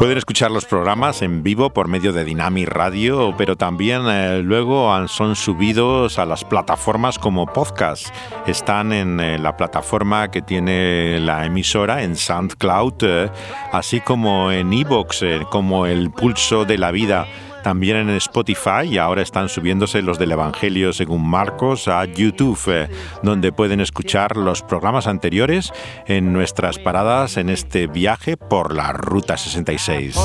Pueden 0.00 0.16
escuchar 0.16 0.50
los 0.50 0.64
programas 0.64 1.20
en 1.20 1.42
vivo 1.42 1.74
por 1.74 1.86
medio 1.86 2.14
de 2.14 2.24
Dynamic 2.24 2.68
Radio, 2.68 3.34
pero 3.36 3.56
también 3.56 4.00
eh, 4.08 4.40
luego 4.42 4.90
son 5.08 5.36
subidos 5.36 6.18
a 6.18 6.24
las 6.24 6.42
plataformas 6.42 7.18
como 7.18 7.44
podcast. 7.44 8.08
Están 8.46 8.94
en 8.94 9.20
eh, 9.20 9.38
la 9.38 9.58
plataforma 9.58 10.30
que 10.30 10.40
tiene 10.40 11.20
la 11.20 11.44
emisora 11.44 12.02
en 12.02 12.16
SoundCloud, 12.16 12.94
eh, 13.02 13.30
así 13.72 14.00
como 14.00 14.50
en 14.50 14.72
Evox, 14.72 15.22
como 15.50 15.84
el 15.84 16.10
Pulso 16.10 16.64
de 16.64 16.78
la 16.78 16.92
Vida 16.92 17.26
también 17.62 17.96
en 17.96 18.10
Spotify 18.10 18.84
y 18.84 18.98
ahora 18.98 19.22
están 19.22 19.48
subiéndose 19.48 20.02
los 20.02 20.18
del 20.18 20.32
Evangelio 20.32 20.92
según 20.92 21.28
Marcos 21.28 21.88
a 21.88 22.04
YouTube, 22.04 22.58
eh, 22.68 22.88
donde 23.22 23.52
pueden 23.52 23.80
escuchar 23.80 24.36
los 24.36 24.62
programas 24.62 25.06
anteriores 25.06 25.72
en 26.06 26.32
nuestras 26.32 26.78
paradas 26.78 27.36
en 27.36 27.48
este 27.48 27.86
viaje 27.86 28.36
por 28.36 28.74
la 28.74 28.92
Ruta 28.92 29.36
66. 29.36 30.16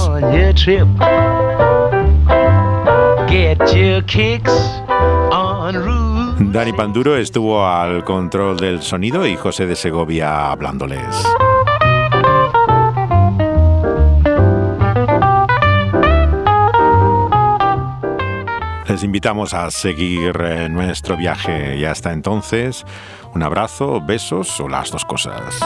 Dani 6.40 6.74
Panduro 6.74 7.18
estuvo 7.18 7.68
al 7.68 8.04
control 8.04 8.58
del 8.58 8.82
sonido 8.82 9.26
y 9.26 9.36
José 9.36 9.66
de 9.66 9.76
Segovia 9.76 10.52
hablándoles. 10.52 11.26
Les 18.88 19.04
invitamos 19.04 19.54
a 19.54 19.72
seguir 19.72 20.40
eh, 20.42 20.70
nuestro 20.70 21.18
viaje 21.18 21.78
y 21.78 21.86
hasta 21.86 22.14
entonces 22.14 22.86
un 23.34 23.44
abrazo, 23.44 24.00
besos 24.00 24.60
o 24.60 24.68
las 24.68 24.92
dos 24.92 25.04
cosas. 25.06 25.60